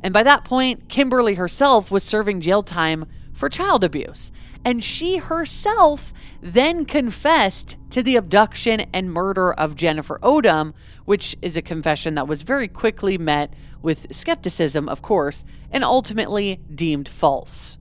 And 0.01 0.14
by 0.14 0.23
that 0.23 0.45
point, 0.45 0.88
Kimberly 0.88 1.35
herself 1.35 1.90
was 1.90 2.05
serving 2.05 2.40
jail 2.40 2.62
time 2.62 3.07
for 3.33 3.49
child 3.49 3.83
abuse. 3.83 4.31
And 4.64 4.85
she 4.85 5.16
herself 5.16 6.12
then 6.40 6.85
confessed 6.85 7.77
to 7.90 8.01
the 8.01 8.14
abduction 8.14 8.87
and 8.92 9.12
murder 9.12 9.53
of 9.53 9.75
Jennifer 9.75 10.21
Odom, 10.23 10.75
which 11.05 11.35
is 11.42 11.57
a 11.57 11.62
confession 11.62 12.14
that 12.14 12.29
was 12.29 12.42
very 12.42 12.68
quickly 12.68 13.18
met 13.18 13.55
with 13.83 14.14
skepticism, 14.14 14.88
of 14.88 15.03
course, 15.03 15.45
and 15.73 15.83
ultimately 15.83 16.61
deemed 16.73 17.09
false. 17.09 17.77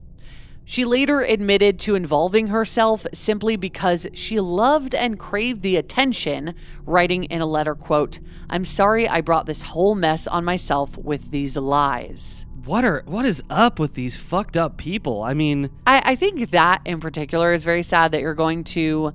She 0.72 0.86
later 0.86 1.20
admitted 1.20 1.78
to 1.80 1.94
involving 1.94 2.46
herself 2.46 3.06
simply 3.12 3.56
because 3.56 4.06
she 4.14 4.40
loved 4.40 4.94
and 4.94 5.18
craved 5.18 5.60
the 5.60 5.76
attention, 5.76 6.54
writing 6.86 7.24
in 7.24 7.42
a 7.42 7.46
letter, 7.46 7.74
quote, 7.74 8.20
I'm 8.48 8.64
sorry 8.64 9.06
I 9.06 9.20
brought 9.20 9.44
this 9.44 9.60
whole 9.60 9.94
mess 9.94 10.26
on 10.26 10.46
myself 10.46 10.96
with 10.96 11.30
these 11.30 11.58
lies. 11.58 12.46
What 12.64 12.86
are 12.86 13.02
what 13.04 13.26
is 13.26 13.42
up 13.50 13.78
with 13.78 13.92
these 13.92 14.16
fucked 14.16 14.56
up 14.56 14.78
people? 14.78 15.22
I 15.22 15.34
mean, 15.34 15.68
I, 15.86 16.12
I 16.12 16.16
think 16.16 16.50
that 16.52 16.80
in 16.86 17.00
particular 17.00 17.52
is 17.52 17.64
very 17.64 17.82
sad 17.82 18.12
that 18.12 18.22
you're 18.22 18.32
going 18.32 18.64
to, 18.64 19.12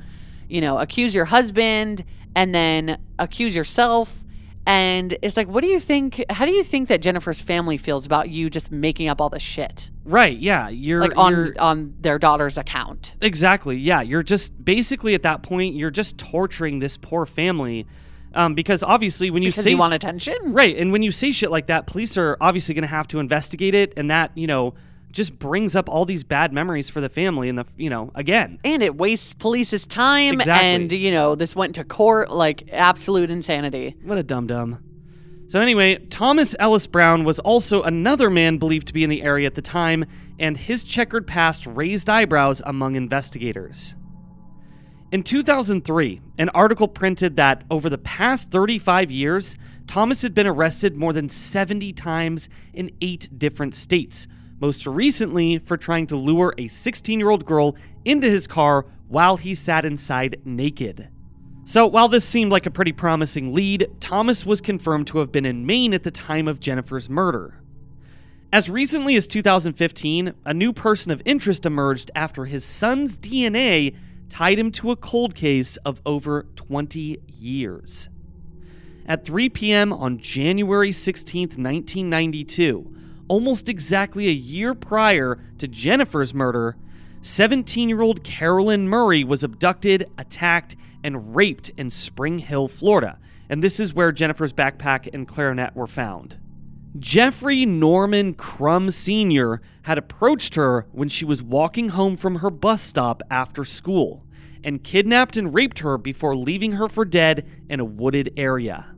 you 0.47 0.61
know, 0.61 0.77
accuse 0.77 1.15
your 1.15 1.25
husband 1.25 2.05
and 2.35 2.53
then 2.53 3.01
accuse 3.17 3.55
yourself 3.55 4.23
and 4.67 5.17
it's 5.21 5.37
like, 5.37 5.47
what 5.47 5.61
do 5.61 5.67
you 5.67 5.79
think? 5.79 6.23
How 6.29 6.45
do 6.45 6.51
you 6.51 6.61
think 6.61 6.89
that 6.89 7.01
Jennifer's 7.01 7.39
family 7.39 7.77
feels 7.77 8.05
about 8.05 8.29
you 8.29 8.49
just 8.49 8.69
making 8.71 9.07
up 9.09 9.19
all 9.21 9.29
this 9.29 9.41
shit? 9.41 9.89
right? 10.03 10.37
Yeah, 10.37 10.69
you're 10.69 11.01
Like 11.01 11.17
on 11.17 11.33
you're- 11.33 11.57
on 11.57 11.93
their 11.99 12.17
daughter's 12.19 12.57
account. 12.57 13.13
Exactly. 13.21 13.77
Yeah, 13.77 14.01
you're 14.01 14.23
just 14.23 14.63
basically 14.63 15.13
at 15.15 15.23
that 15.23 15.41
point 15.43 15.75
you're 15.75 15.91
just 15.91 16.17
torturing 16.17 16.79
this 16.79 16.95
poor 16.97 17.25
family, 17.25 17.85
um, 18.33 18.53
because 18.55 18.83
obviously 18.83 19.29
when 19.31 19.41
you 19.43 19.49
Because 19.49 19.63
say 19.63 19.71
you 19.71 19.77
want 19.77 19.93
attention? 19.93 20.35
right, 20.53 20.77
and 20.77 20.91
when 20.91 21.01
you 21.01 21.11
say 21.11 21.31
shit 21.31 21.49
like 21.51 21.67
that, 21.67 21.87
police 21.87 22.17
are 22.17 22.37
obviously 22.39 22.73
going 22.75 22.83
to 22.83 22.87
have 22.87 23.07
to 23.09 23.19
investigate 23.19 23.73
it, 23.73 23.93
and 23.97 24.09
that 24.11 24.31
you 24.35 24.47
know 24.47 24.73
just 25.11 25.39
brings 25.39 25.75
up 25.75 25.89
all 25.89 26.05
these 26.05 26.23
bad 26.23 26.53
memories 26.53 26.89
for 26.89 27.01
the 27.01 27.09
family, 27.09 27.49
and 27.49 27.57
the 27.57 27.65
you 27.77 27.89
know 27.89 28.11
again, 28.15 28.59
And 28.63 28.83
it 28.83 28.95
wastes 28.95 29.33
police's 29.33 29.85
time 29.87 30.35
Exactly. 30.35 30.67
and 30.69 30.91
you 30.91 31.11
know, 31.11 31.35
this 31.35 31.55
went 31.55 31.75
to 31.75 31.83
court 31.83 32.29
like 32.29 32.69
absolute 32.71 33.29
insanity. 33.31 33.95
what 34.03 34.17
a 34.17 34.23
dumb 34.23 34.47
dumb 34.47 34.83
So 35.47 35.61
anyway, 35.61 35.97
Thomas 36.09 36.55
Ellis 36.59 36.87
Brown 36.87 37.23
was 37.23 37.39
also 37.39 37.81
another 37.83 38.29
man 38.29 38.57
believed 38.57 38.87
to 38.87 38.93
be 38.93 39.03
in 39.03 39.09
the 39.09 39.21
area 39.23 39.47
at 39.47 39.55
the 39.55 39.61
time, 39.61 40.05
and 40.37 40.57
his 40.57 40.83
checkered 40.83 41.25
past 41.25 41.65
raised 41.65 42.09
eyebrows 42.09 42.61
among 42.65 42.95
investigators. 42.95 43.95
In 45.09 45.23
2003, 45.23 46.19
an 46.37 46.49
article 46.49 46.87
printed 46.89 47.37
that 47.37 47.63
over 47.71 47.89
the 47.89 47.97
past 47.97 48.51
35 48.51 49.09
years, 49.09 49.55
Thomas 49.87 50.21
had 50.21 50.33
been 50.33 50.45
arrested 50.47 50.97
more 50.97 51.13
than 51.13 51.29
70 51.29 51.93
times 51.93 52.49
in 52.73 52.91
eight 52.99 53.29
different 53.37 53.73
states, 53.73 54.27
most 54.59 54.85
recently 54.85 55.57
for 55.59 55.77
trying 55.77 56.07
to 56.07 56.15
lure 56.15 56.53
a 56.57 56.67
16 56.67 57.19
year 57.19 57.29
old 57.29 57.45
girl 57.45 57.75
into 58.05 58.29
his 58.29 58.47
car 58.47 58.85
while 59.07 59.37
he 59.37 59.55
sat 59.55 59.85
inside 59.85 60.41
naked. 60.43 61.09
So, 61.65 61.85
while 61.85 62.07
this 62.07 62.23
seemed 62.23 62.51
like 62.51 62.65
a 62.65 62.71
pretty 62.71 62.93
promising 62.93 63.53
lead, 63.53 63.87
Thomas 63.99 64.45
was 64.45 64.61
confirmed 64.61 65.07
to 65.07 65.17
have 65.17 65.31
been 65.31 65.45
in 65.45 65.65
Maine 65.65 65.93
at 65.93 66.03
the 66.03 66.11
time 66.11 66.47
of 66.47 66.61
Jennifer's 66.61 67.09
murder. 67.09 67.61
As 68.53 68.69
recently 68.69 69.17
as 69.17 69.27
2015, 69.27 70.33
a 70.45 70.53
new 70.53 70.71
person 70.71 71.11
of 71.11 71.21
interest 71.25 71.65
emerged 71.65 72.09
after 72.15 72.45
his 72.45 72.63
son's 72.63 73.17
DNA 73.17 73.95
tied 74.29 74.57
him 74.57 74.71
to 74.71 74.91
a 74.91 74.95
cold 74.95 75.35
case 75.35 75.75
of 75.77 76.01
over 76.05 76.47
20 76.55 77.17
years. 77.27 78.07
At 79.05 79.25
3 79.25 79.49
p.m. 79.49 79.91
on 79.91 80.19
January 80.19 80.93
16, 80.93 81.41
1992, 81.41 82.96
almost 83.27 83.69
exactly 83.69 84.27
a 84.27 84.31
year 84.31 84.73
prior 84.73 85.39
to 85.57 85.67
Jennifer's 85.67 86.33
murder, 86.33 86.77
17 87.21 87.89
year 87.89 88.01
old 88.01 88.23
Carolyn 88.23 88.87
Murray 88.87 89.23
was 89.23 89.43
abducted, 89.43 90.09
attacked, 90.17 90.75
and 91.03 91.35
raped 91.35 91.69
in 91.77 91.89
Spring 91.89 92.39
Hill, 92.39 92.67
Florida. 92.67 93.19
And 93.49 93.63
this 93.63 93.79
is 93.79 93.93
where 93.93 94.11
Jennifer's 94.11 94.53
backpack 94.53 95.09
and 95.13 95.27
clarinet 95.27 95.75
were 95.75 95.87
found. 95.87 96.37
Jeffrey 96.99 97.65
Norman 97.65 98.33
Crum 98.33 98.91
Sr. 98.91 99.61
had 99.83 99.97
approached 99.97 100.55
her 100.55 100.87
when 100.91 101.09
she 101.09 101.25
was 101.25 101.43
walking 101.43 101.89
home 101.89 102.17
from 102.17 102.37
her 102.37 102.49
bus 102.49 102.81
stop 102.81 103.21
after 103.29 103.63
school 103.63 104.25
and 104.63 104.83
kidnapped 104.83 105.37
and 105.37 105.53
raped 105.53 105.79
her 105.79 105.97
before 105.97 106.35
leaving 106.35 106.73
her 106.73 106.89
for 106.89 107.05
dead 107.05 107.47
in 107.69 107.79
a 107.79 107.85
wooded 107.85 108.33
area. 108.35 108.96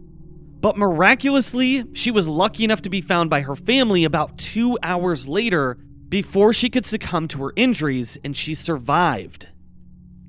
But 0.62 0.78
miraculously, 0.78 1.86
she 1.93 2.12
was 2.12 2.28
lucky 2.28 2.63
enough 2.63 2.82
to 2.82 2.89
be 2.89 3.01
found 3.01 3.30
by 3.30 3.41
her 3.41 3.55
family 3.55 4.03
about 4.03 4.38
two 4.38 4.78
hours 4.84 5.28
later 5.28 5.78
before 6.10 6.51
she 6.51 6.70
could 6.70 6.86
succumb 6.86 7.28
to 7.30 7.43
her 7.43 7.53
injuries 7.55 8.18
and 8.24 8.36
she 8.36 8.53
survived. 8.53 9.47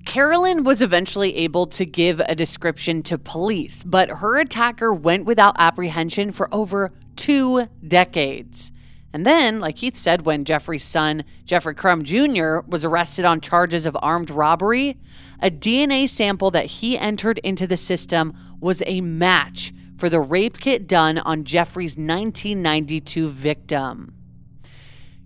Carolyn 0.07 0.65
was 0.65 0.83
eventually 0.83 1.37
able 1.37 1.67
to 1.67 1.85
give 1.85 2.21
a 2.21 2.35
description 2.35 3.03
to 3.05 3.19
police, 3.19 3.83
but 3.83 4.09
her 4.09 4.39
attacker 4.39 4.93
went 4.95 5.25
without 5.25 5.57
apprehension 5.59 6.33
for 6.33 6.53
over 6.55 6.93
two 7.17 7.67
decades. 7.87 8.73
And 9.13 9.27
then, 9.27 9.59
like 9.59 9.77
Keith 9.77 9.97
said, 9.97 10.25
when 10.25 10.45
Jeffrey's 10.45 10.85
son, 10.85 11.25
Jeffrey 11.45 11.75
Crum 11.75 12.05
Jr., 12.05 12.61
was 12.67 12.85
arrested 12.85 13.25
on 13.25 13.41
charges 13.41 13.85
of 13.85 13.97
armed 14.01 14.31
robbery, 14.31 14.97
a 15.43 15.51
DNA 15.51 16.09
sample 16.09 16.53
that 16.53 16.67
he 16.67 16.97
entered 16.97 17.39
into 17.39 17.67
the 17.67 17.77
system 17.77 18.33
was 18.61 18.83
a 18.87 19.01
match 19.01 19.73
for 20.01 20.09
the 20.09 20.19
rape 20.19 20.59
kit 20.59 20.89
done 20.89 21.19
on 21.19 21.45
Jeffrey's 21.45 21.93
1992 21.93 23.29
victim. 23.29 24.15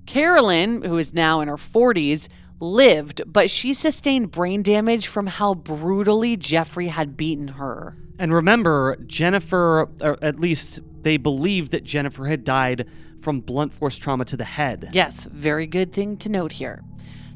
Carolyn, 0.04 0.82
who 0.82 0.98
is 0.98 1.14
now 1.14 1.40
in 1.40 1.46
her 1.46 1.56
40s, 1.56 2.26
lived, 2.58 3.22
but 3.24 3.48
she 3.50 3.72
sustained 3.72 4.32
brain 4.32 4.62
damage 4.62 5.06
from 5.06 5.28
how 5.28 5.54
brutally 5.54 6.36
Jeffrey 6.36 6.88
had 6.88 7.16
beaten 7.16 7.48
her. 7.48 7.96
And 8.18 8.34
remember, 8.34 8.96
Jennifer, 9.06 9.88
or 10.00 10.18
at 10.20 10.40
least 10.40 10.80
they 11.02 11.18
believed 11.18 11.70
that 11.70 11.84
Jennifer 11.84 12.26
had 12.26 12.42
died 12.42 12.88
from 13.20 13.40
blunt 13.40 13.72
force 13.72 13.96
trauma 13.96 14.24
to 14.24 14.36
the 14.36 14.44
head. 14.44 14.90
Yes, 14.92 15.24
very 15.26 15.68
good 15.68 15.92
thing 15.92 16.16
to 16.18 16.28
note 16.28 16.52
here. 16.52 16.82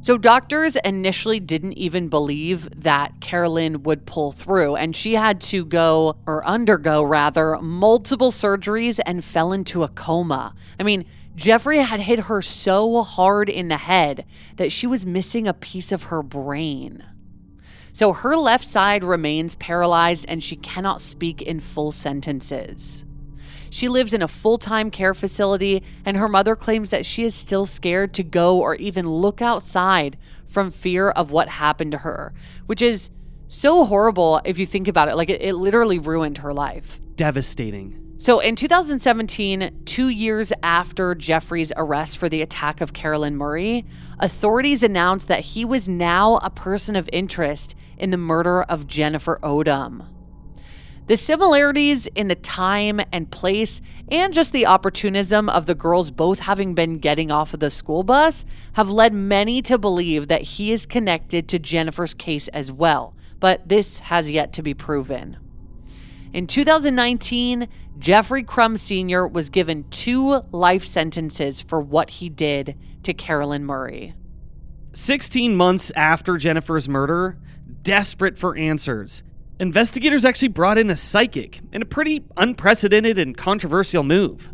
So, 0.01 0.17
doctors 0.17 0.77
initially 0.77 1.41
didn't 1.41 1.73
even 1.73 2.09
believe 2.09 2.69
that 2.83 3.21
Carolyn 3.21 3.83
would 3.83 4.07
pull 4.07 4.31
through, 4.31 4.77
and 4.77 4.95
she 4.95 5.15
had 5.15 5.41
to 5.43 5.65
go, 5.65 6.17
or 6.25 6.47
undergo 6.47 7.03
rather, 7.03 7.59
multiple 7.59 8.31
surgeries 8.31 9.01
and 9.05 9.25
fell 9.25 9.53
into 9.53 9.83
a 9.83 9.89
coma. 9.89 10.55
I 10.79 10.85
mean, 10.85 11.05
Jeffrey 11.35 11.79
had 11.79 12.01
hit 12.01 12.21
her 12.21 12.41
so 12.41 13.03
hard 13.03 13.49
in 13.49 13.69
the 13.69 13.77
head 13.77 14.25
that 14.57 14.73
she 14.73 14.87
was 14.87 15.05
missing 15.05 15.49
a 15.49 15.55
piece 15.55 15.91
of 15.91 16.05
her 16.05 16.23
brain. 16.23 17.05
So, 17.93 18.13
her 18.13 18.37
left 18.37 18.69
side 18.69 19.03
remains 19.03 19.57
paralyzed 19.57 20.27
and 20.29 20.43
she 20.43 20.55
cannot 20.55 21.01
speak 21.01 21.43
in 21.43 21.59
full 21.59 21.91
sentences. 21.91 23.05
She 23.71 23.89
lives 23.89 24.15
in 24.15 24.23
a 24.23 24.29
full 24.29 24.59
time 24.59 24.91
care 24.91 25.15
facility, 25.15 25.83
and 26.05 26.17
her 26.17 26.29
mother 26.29 26.57
claims 26.57 26.91
that 26.91 27.07
she 27.07 27.25
is 27.25 27.35
still 27.35 27.67
scared 27.67 28.15
to 28.15 28.23
go 28.23 28.59
or 28.59 28.75
even 28.77 29.09
look 29.09 29.43
outside 29.43 30.17
from 30.47 30.71
fear 30.71 31.11
of 31.11 31.31
what 31.31 31.49
happened 31.49 31.93
to 31.93 31.99
her, 31.99 32.33
which 32.67 32.83
is 32.83 33.11
so 33.49 33.85
horrible 33.85 34.41
if 34.45 34.59
you 34.59 34.67
think 34.67 34.89
about 34.89 35.09
it. 35.09 35.17
Like, 35.17 35.31
it, 35.31 35.43
it 35.43 35.55
literally 35.55 35.99
ruined 35.99 36.39
her 36.39 36.53
life. 36.53 36.99
Devastating. 37.17 38.05
So, 38.21 38.41
in 38.41 38.57
2017, 38.57 39.83
two 39.85 40.09
years 40.09 40.53
after 40.63 41.15
Jeffrey's 41.15 41.73
arrest 41.77 42.19
for 42.19 42.29
the 42.29 42.43
attack 42.43 42.81
of 42.81 42.93
Carolyn 42.93 43.37
Murray, 43.37 43.85
authorities 44.19 44.83
announced 44.83 45.29
that 45.29 45.41
he 45.41 45.65
was 45.65 45.89
now 45.89 46.39
a 46.39 46.51
person 46.51 46.97
of 46.97 47.09
interest 47.13 47.77
in 47.97 48.11
the 48.11 48.17
murder 48.17 48.63
of 48.63 48.89
Jennifer 48.89 49.39
Odom. 49.45 50.05
The 51.09 51.17
similarities 51.17 52.07
in 52.09 52.29
the 52.29 52.35
time 52.35 53.01
and 53.11 53.31
place, 53.31 53.81
and 54.11 54.35
just 54.35 54.53
the 54.53 54.67
opportunism 54.67 55.49
of 55.49 55.65
the 55.65 55.75
girls 55.75 56.11
both 56.11 56.41
having 56.41 56.75
been 56.75 56.99
getting 56.99 57.31
off 57.31 57.55
of 57.55 57.61
the 57.61 57.71
school 57.71 58.03
bus, 58.03 58.45
have 58.75 58.91
led 58.91 59.15
many 59.15 59.63
to 59.63 59.79
believe 59.79 60.29
that 60.29 60.43
he 60.43 60.71
is 60.71 60.85
connected 60.85 61.49
to 61.49 61.59
Jennifer's 61.59 62.13
case 62.13 62.49
as 62.49 62.71
well, 62.71 63.17
but 63.41 63.71
this 63.71 64.01
has 64.01 64.29
yet 64.29 64.53
to 64.53 64.63
be 64.63 64.75
proven. 64.75 65.39
In 66.35 66.47
2019, 66.47 67.69
Jeffrey 67.99 68.43
Crum 68.43 68.77
Sr. 68.77 69.27
was 69.27 69.49
given 69.49 69.89
two 69.89 70.43
life 70.53 70.85
sentences 70.85 71.63
for 71.63 71.81
what 71.81 72.11
he 72.11 72.29
did 72.29 72.77
to 73.05 73.15
Carolyn 73.15 73.65
Murray. 73.65 74.13
16 74.93 75.57
months 75.57 75.91
after 75.97 76.37
Jennifer's 76.37 76.87
murder, 76.87 77.39
desperate 77.83 78.37
for 78.37 78.55
answers, 78.59 79.23
investigators 79.61 80.25
actually 80.25 80.49
brought 80.49 80.79
in 80.79 80.91
a 80.91 80.97
psychic 80.97 81.61
in 81.73 81.83
a 81.83 81.87
pretty 81.87 82.25
unprecedented 82.37 83.19
and 83.19 83.37
controversial 83.37 84.03
move. 84.03 84.53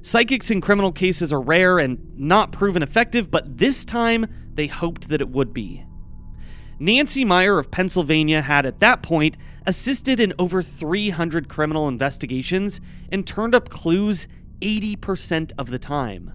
Psychics 0.00 0.50
in 0.50 0.60
criminal 0.60 0.92
cases 0.92 1.32
are 1.32 1.40
rare 1.40 1.78
and 1.78 2.18
not 2.18 2.50
proven 2.50 2.82
effective, 2.82 3.30
but 3.30 3.58
this 3.58 3.84
time 3.84 4.26
they 4.54 4.66
hoped 4.66 5.08
that 5.08 5.20
it 5.20 5.28
would 5.28 5.54
be. 5.54 5.84
Nancy 6.78 7.24
Myer 7.24 7.58
of 7.58 7.70
Pennsylvania 7.70 8.42
had 8.42 8.66
at 8.66 8.80
that 8.80 9.02
point 9.02 9.36
assisted 9.66 10.18
in 10.18 10.32
over 10.38 10.60
300 10.60 11.48
criminal 11.48 11.86
investigations 11.86 12.80
and 13.10 13.24
turned 13.24 13.54
up 13.54 13.68
clues 13.68 14.26
80% 14.60 15.52
of 15.56 15.70
the 15.70 15.78
time. 15.78 16.32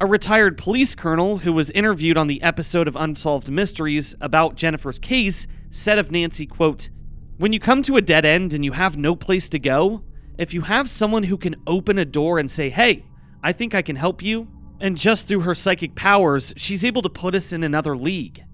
A 0.00 0.06
retired 0.06 0.58
police 0.58 0.94
colonel 0.94 1.38
who 1.38 1.52
was 1.52 1.70
interviewed 1.70 2.18
on 2.18 2.26
the 2.26 2.42
episode 2.42 2.86
of 2.86 2.96
Unsolved 2.96 3.50
Mysteries 3.50 4.14
about 4.20 4.54
Jennifer's 4.56 4.98
case 4.98 5.46
said 5.70 5.98
of 5.98 6.12
Nancy, 6.12 6.46
quote, 6.46 6.90
when 7.38 7.52
you 7.52 7.60
come 7.60 7.82
to 7.84 7.96
a 7.96 8.02
dead 8.02 8.24
end 8.24 8.52
and 8.52 8.64
you 8.64 8.72
have 8.72 8.96
no 8.96 9.14
place 9.14 9.48
to 9.48 9.60
go, 9.60 10.02
if 10.36 10.52
you 10.52 10.62
have 10.62 10.90
someone 10.90 11.22
who 11.22 11.38
can 11.38 11.54
open 11.68 11.96
a 11.96 12.04
door 12.04 12.38
and 12.38 12.50
say, 12.50 12.68
hey, 12.68 13.04
I 13.44 13.52
think 13.52 13.74
I 13.74 13.82
can 13.82 13.94
help 13.94 14.22
you, 14.22 14.48
and 14.80 14.98
just 14.98 15.28
through 15.28 15.40
her 15.40 15.54
psychic 15.54 15.94
powers, 15.94 16.52
she's 16.56 16.84
able 16.84 17.02
to 17.02 17.08
put 17.08 17.36
us 17.36 17.52
in 17.52 17.62
another 17.62 17.96
league. 17.96 18.44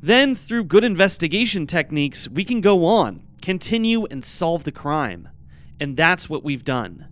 Then, 0.00 0.34
through 0.34 0.64
good 0.64 0.84
investigation 0.84 1.66
techniques, 1.66 2.28
we 2.28 2.44
can 2.44 2.62
go 2.62 2.86
on, 2.86 3.22
continue, 3.42 4.06
and 4.06 4.24
solve 4.24 4.64
the 4.64 4.72
crime. 4.72 5.28
And 5.78 5.94
that's 5.94 6.30
what 6.30 6.42
we've 6.42 6.64
done. 6.64 7.08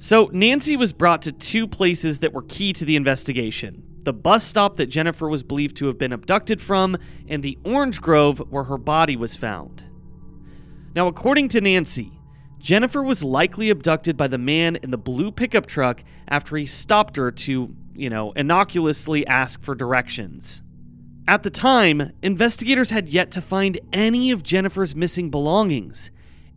So, 0.00 0.28
Nancy 0.32 0.76
was 0.76 0.92
brought 0.92 1.22
to 1.22 1.32
two 1.32 1.68
places 1.68 2.18
that 2.18 2.32
were 2.32 2.42
key 2.42 2.72
to 2.72 2.84
the 2.84 2.96
investigation 2.96 3.84
the 4.02 4.12
bus 4.12 4.44
stop 4.44 4.76
that 4.76 4.86
Jennifer 4.90 5.30
was 5.30 5.42
believed 5.42 5.78
to 5.78 5.86
have 5.86 5.96
been 5.96 6.12
abducted 6.12 6.60
from, 6.60 6.98
and 7.26 7.42
the 7.42 7.58
orange 7.64 8.02
grove 8.02 8.38
where 8.50 8.64
her 8.64 8.76
body 8.76 9.16
was 9.16 9.34
found. 9.34 9.86
Now, 10.94 11.08
according 11.08 11.48
to 11.48 11.60
Nancy, 11.60 12.12
Jennifer 12.60 13.02
was 13.02 13.24
likely 13.24 13.68
abducted 13.68 14.16
by 14.16 14.28
the 14.28 14.38
man 14.38 14.76
in 14.76 14.92
the 14.92 14.96
blue 14.96 15.32
pickup 15.32 15.66
truck 15.66 16.04
after 16.28 16.56
he 16.56 16.66
stopped 16.66 17.16
her 17.16 17.32
to, 17.32 17.74
you 17.94 18.08
know, 18.08 18.32
innocuously 18.34 19.26
ask 19.26 19.60
for 19.60 19.74
directions. 19.74 20.62
At 21.26 21.42
the 21.42 21.50
time, 21.50 22.12
investigators 22.22 22.90
had 22.90 23.08
yet 23.08 23.30
to 23.32 23.40
find 23.40 23.78
any 23.92 24.30
of 24.30 24.44
Jennifer's 24.44 24.94
missing 24.94 25.30
belongings, 25.30 26.10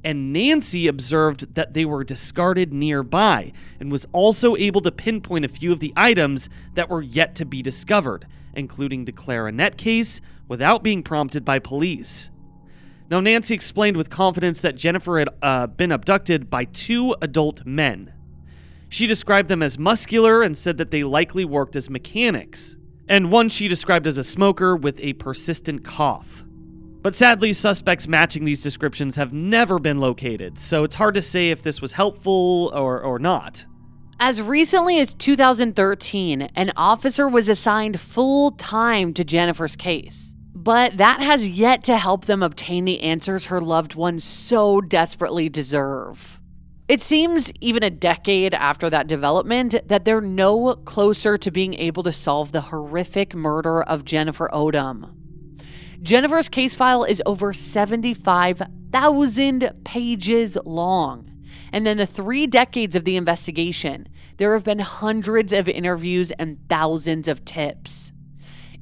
and 0.03 0.31
Nancy 0.31 0.88
observed 0.88 1.55
that 1.55 1.73
they 1.73 1.83
were 1.83 2.03
discarded 2.03 2.71
nearby 2.71 3.53
and 3.79 3.91
was 3.91 4.05
also 4.13 4.55
able 4.55 4.81
to 4.81 4.91
pinpoint 4.91 5.45
a 5.45 5.49
few 5.49 5.71
of 5.71 5.79
the 5.79 5.93
items 5.97 6.47
that 6.75 6.89
were 6.89 7.01
yet 7.01 7.33
to 7.35 7.45
be 7.45 7.63
discovered, 7.63 8.27
including 8.53 9.05
the 9.05 9.11
clarinet 9.11 9.77
case, 9.77 10.21
without 10.47 10.83
being 10.83 11.01
prompted 11.01 11.43
by 11.43 11.57
police. 11.57 12.29
Now, 13.09 13.21
Nancy 13.21 13.53
explained 13.53 13.95
with 13.95 14.09
confidence 14.09 14.61
that 14.61 14.75
Jennifer 14.75 15.19
had 15.19 15.29
uh, 15.41 15.67
been 15.67 15.93
abducted 15.93 16.49
by 16.49 16.65
two 16.65 17.15
adult 17.21 17.65
men. 17.65 18.11
She 18.89 19.07
described 19.07 19.47
them 19.47 19.63
as 19.63 19.79
muscular 19.79 20.41
and 20.41 20.57
said 20.57 20.77
that 20.77 20.91
they 20.91 21.03
likely 21.05 21.45
worked 21.45 21.77
as 21.77 21.89
mechanics, 21.89 22.75
and 23.07 23.31
one 23.31 23.47
she 23.47 23.69
described 23.69 24.07
as 24.07 24.17
a 24.17 24.23
smoker 24.25 24.75
with 24.75 24.99
a 24.99 25.13
persistent 25.13 25.85
cough. 25.85 26.43
But 27.01 27.15
sadly, 27.15 27.53
suspects 27.53 28.09
matching 28.09 28.43
these 28.43 28.61
descriptions 28.61 29.15
have 29.15 29.31
never 29.31 29.79
been 29.79 29.99
located, 30.01 30.59
so 30.59 30.83
it's 30.83 30.95
hard 30.95 31.15
to 31.15 31.21
say 31.21 31.49
if 31.49 31.63
this 31.63 31.81
was 31.81 31.93
helpful 31.93 32.71
or, 32.73 32.99
or 33.01 33.19
not. 33.19 33.65
As 34.19 34.41
recently 34.41 34.99
as 34.99 35.13
2013, 35.13 36.41
an 36.55 36.71
officer 36.75 37.29
was 37.29 37.47
assigned 37.47 37.99
full 37.99 38.51
time 38.51 39.13
to 39.13 39.23
Jennifer's 39.23 39.77
case 39.77 40.26
but 40.68 40.97
that 40.97 41.22
has 41.22 41.47
yet 41.47 41.82
to 41.82 41.97
help 41.97 42.26
them 42.26 42.43
obtain 42.43 42.84
the 42.84 42.99
answers 42.99 43.45
her 43.45 43.61
loved 43.61 43.95
ones 43.95 44.22
so 44.22 44.82
desperately 44.82 45.47
deserve. 45.47 46.41
It 46.89 46.99
seems, 46.99 47.53
even 47.61 47.84
a 47.84 47.89
decade 47.89 48.53
after 48.53 48.89
that 48.89 49.07
development, 49.07 49.76
that 49.86 50.03
they're 50.03 50.20
no 50.20 50.76
closer 50.76 51.38
to 51.38 51.51
being 51.51 51.74
able 51.76 52.03
to 52.03 52.11
solve 52.11 52.51
the 52.51 52.59
horrific 52.59 53.34
murder 53.34 53.82
of 53.82 54.03
Jennifer 54.03 54.49
Odom. 54.53 55.13
Jennifer's 56.01 56.49
case 56.49 56.76
file 56.76 57.05
is 57.05 57.24
over 57.26 57.53
75,000 57.53 59.72
pages 59.86 60.57
long. 60.65 61.32
And 61.72 61.88
in 61.88 61.97
the 61.97 62.05
three 62.05 62.45
decades 62.45 62.93
of 62.93 63.05
the 63.05 63.15
investigation, 63.15 64.09
there 64.36 64.51
have 64.51 64.65
been 64.65 64.80
hundreds 64.80 65.53
of 65.53 65.70
interviews 65.70 66.32
and 66.32 66.57
thousands 66.68 67.30
of 67.30 67.45
tips. 67.45 68.11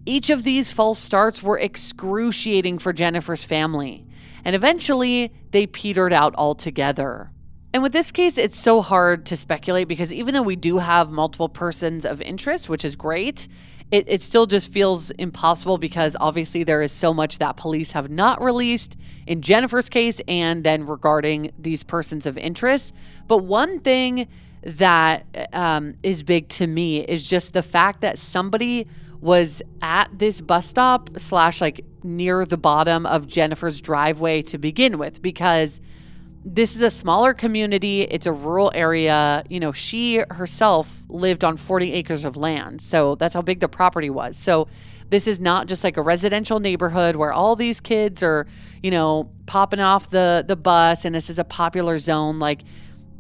Each 0.06 0.30
of 0.30 0.44
these 0.44 0.72
false 0.72 1.00
starts 1.00 1.42
were 1.42 1.58
excruciating 1.58 2.78
for 2.78 2.94
Jennifer's 2.94 3.44
family, 3.44 4.06
and 4.44 4.56
eventually 4.56 5.34
they 5.52 5.66
petered 5.66 6.14
out 6.14 6.36
altogether. 6.36 7.32
And 7.74 7.84
with 7.84 7.92
this 7.92 8.12
case, 8.12 8.38
it's 8.38 8.58
so 8.58 8.82
hard 8.82 9.26
to 9.26 9.36
speculate 9.36 9.88
because 9.88 10.14
even 10.14 10.34
though 10.34 10.42
we 10.42 10.56
do 10.56 10.78
have 10.78 11.12
multiple 11.12 11.50
persons 11.50 12.06
of 12.06 12.22
interest, 12.22 12.70
which 12.70 12.86
is 12.86 12.96
great, 12.96 13.48
it, 13.92 14.06
it 14.08 14.22
still 14.22 14.46
just 14.46 14.72
feels 14.72 15.12
impossible 15.12 15.78
because 15.78 16.16
obviously 16.20 16.64
there 16.64 16.82
is 16.82 16.92
so 16.92 17.14
much 17.14 17.40
that 17.40 17.58
police 17.58 17.92
have 17.92 18.10
not 18.10 18.42
released 18.42 18.96
in 19.28 19.42
Jennifer's 19.42 19.90
case 19.90 20.22
and 20.28 20.64
then 20.64 20.86
regarding 20.86 21.52
these 21.60 21.84
persons 21.84 22.26
of 22.26 22.38
interest. 22.38 22.94
But 23.28 23.40
one 23.40 23.80
thing 23.80 24.28
that 24.64 25.26
um, 25.52 25.96
is 26.02 26.24
big 26.24 26.48
to 26.50 26.68
me 26.68 27.02
is 27.02 27.28
just 27.28 27.54
the 27.54 27.62
fact 27.62 28.02
that 28.02 28.18
somebody 28.18 28.88
was 29.26 29.64
at 29.82 30.08
this 30.14 30.40
bus 30.40 30.68
stop 30.68 31.10
slash 31.18 31.60
like 31.60 31.84
near 32.04 32.46
the 32.46 32.58
bottom 32.58 33.08
of 33.08 33.28
Jennifer's 33.28 33.82
driveway 33.82 34.44
to 34.44 34.60
begin 34.60 35.00
with 35.00 35.20
because 35.20 35.82
this 36.46 36.76
is 36.76 36.84
a 36.84 36.92
smaller 36.92 37.34
community. 37.34 38.04
It's 38.04 38.28
a 38.28 38.32
rural 38.32 38.72
area. 38.76 39.44
You 39.50 39.60
know, 39.60 39.72
she 39.72 40.18
herself 40.30 41.02
lived 41.10 41.44
on 41.44 41.58
40 41.58 41.92
acres 41.94 42.24
of 42.24 42.38
land. 42.38 42.82
So 42.82 43.16
that's 43.16 43.34
how 43.34 43.42
big 43.42 43.62
the 43.62 43.68
property 43.68 44.12
was. 44.12 44.38
So 44.38 44.68
this 45.10 45.26
is 45.26 45.40
not 45.40 45.66
just 45.66 45.84
like 45.84 45.98
a 45.98 46.04
residential 46.04 46.60
neighborhood 46.60 47.16
where 47.16 47.34
all 47.34 47.56
these 47.56 47.80
kids 47.80 48.22
are, 48.22 48.46
you 48.84 48.92
know, 48.92 49.32
popping 49.48 49.80
off 49.80 50.12
the 50.12 50.46
the 50.48 50.56
bus 50.56 51.04
and 51.04 51.16
this 51.16 51.32
is 51.32 51.40
a 51.40 51.44
popular 51.44 51.98
zone 51.98 52.38
like 52.38 52.62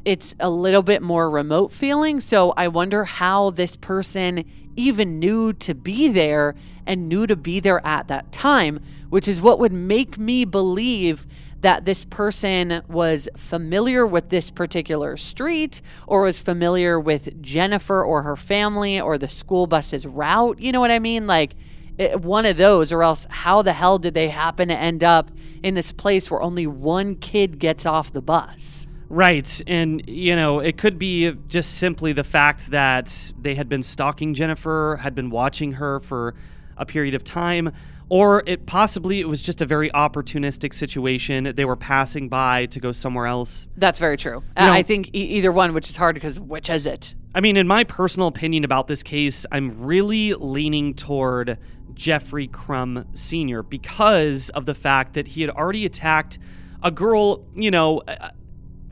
it's 0.05 0.35
a 0.39 0.51
little 0.51 0.83
bit 0.83 1.01
more 1.01 1.31
remote 1.31 1.71
feeling. 1.71 2.19
So 2.19 2.51
I 2.51 2.67
wonder 2.67 3.05
how 3.05 3.49
this 3.49 3.75
person 3.75 4.45
even 4.75 5.19
knew 5.19 5.53
to 5.53 5.73
be 5.73 6.07
there 6.07 6.55
and 6.85 7.09
knew 7.09 7.27
to 7.27 7.35
be 7.35 7.59
there 7.59 7.85
at 7.85 8.07
that 8.07 8.31
time, 8.31 8.79
which 9.09 9.27
is 9.27 9.41
what 9.41 9.59
would 9.59 9.73
make 9.73 10.17
me 10.17 10.45
believe 10.45 11.25
that 11.61 11.85
this 11.85 12.05
person 12.05 12.83
was 12.87 13.27
familiar 13.35 14.05
with 14.05 14.29
this 14.29 14.51
particular 14.51 15.17
street 15.17 15.81
or 16.05 16.21
was 16.21 16.39
familiar 16.39 16.99
with 16.99 17.41
Jennifer 17.41 18.03
or 18.03 18.21
her 18.21 18.35
family 18.35 18.99
or 18.99 19.17
the 19.17 19.27
school 19.27 19.65
bus's 19.65 20.05
route. 20.05 20.59
You 20.59 20.71
know 20.71 20.79
what 20.79 20.91
I 20.91 20.99
mean? 20.99 21.25
Like, 21.25 21.55
it, 21.97 22.21
one 22.21 22.45
of 22.45 22.57
those, 22.57 22.91
or 22.91 23.01
else 23.03 23.25
how 23.29 23.61
the 23.61 23.73
hell 23.73 23.97
did 23.97 24.13
they 24.13 24.29
happen 24.29 24.67
to 24.67 24.75
end 24.75 25.03
up 25.03 25.31
in 25.63 25.75
this 25.75 25.91
place 25.91 26.29
where 26.29 26.41
only 26.41 26.67
one 26.67 27.15
kid 27.15 27.57
gets 27.57 27.85
off 27.85 28.11
the 28.11 28.21
bus? 28.21 28.85
Right. 29.09 29.61
And, 29.67 30.07
you 30.09 30.35
know, 30.35 30.59
it 30.59 30.77
could 30.77 30.97
be 30.97 31.31
just 31.47 31.75
simply 31.75 32.13
the 32.13 32.23
fact 32.23 32.71
that 32.71 33.31
they 33.39 33.55
had 33.55 33.69
been 33.69 33.83
stalking 33.83 34.33
Jennifer, 34.33 34.99
had 35.01 35.13
been 35.15 35.29
watching 35.29 35.73
her 35.73 35.99
for 35.99 36.33
a 36.77 36.85
period 36.85 37.15
of 37.15 37.23
time, 37.23 37.71
or 38.09 38.43
it 38.45 38.65
possibly 38.65 39.19
it 39.19 39.27
was 39.29 39.41
just 39.41 39.61
a 39.61 39.65
very 39.65 39.89
opportunistic 39.91 40.73
situation. 40.73 41.53
They 41.55 41.65
were 41.65 41.75
passing 41.75 42.29
by 42.29 42.65
to 42.67 42.79
go 42.79 42.91
somewhere 42.91 43.25
else. 43.27 43.67
That's 43.77 43.99
very 43.99 44.17
true. 44.17 44.43
You 44.59 44.65
know- 44.65 44.71
I 44.73 44.83
think 44.83 45.09
e- 45.15 45.19
either 45.37 45.51
one, 45.51 45.73
which 45.73 45.89
is 45.89 45.95
hard 45.95 46.15
because 46.15 46.39
which 46.39 46.69
is 46.69 46.85
it? 46.85 47.15
I 47.33 47.41
mean, 47.41 47.57
in 47.57 47.67
my 47.67 47.83
personal 47.83 48.27
opinion 48.27 48.63
about 48.63 48.87
this 48.87 49.03
case, 49.03 49.45
I'm 49.51 49.83
really 49.83 50.33
leaning 50.33 50.93
toward 50.93 51.57
Jeffrey 51.93 52.47
Crum 52.47 53.05
Sr. 53.13 53.61
because 53.63 54.49
of 54.49 54.65
the 54.65 54.75
fact 54.75 55.13
that 55.13 55.29
he 55.29 55.41
had 55.41 55.49
already 55.49 55.85
attacked 55.85 56.37
a 56.83 56.91
girl, 56.91 57.43
you 57.55 57.71
know, 57.71 58.01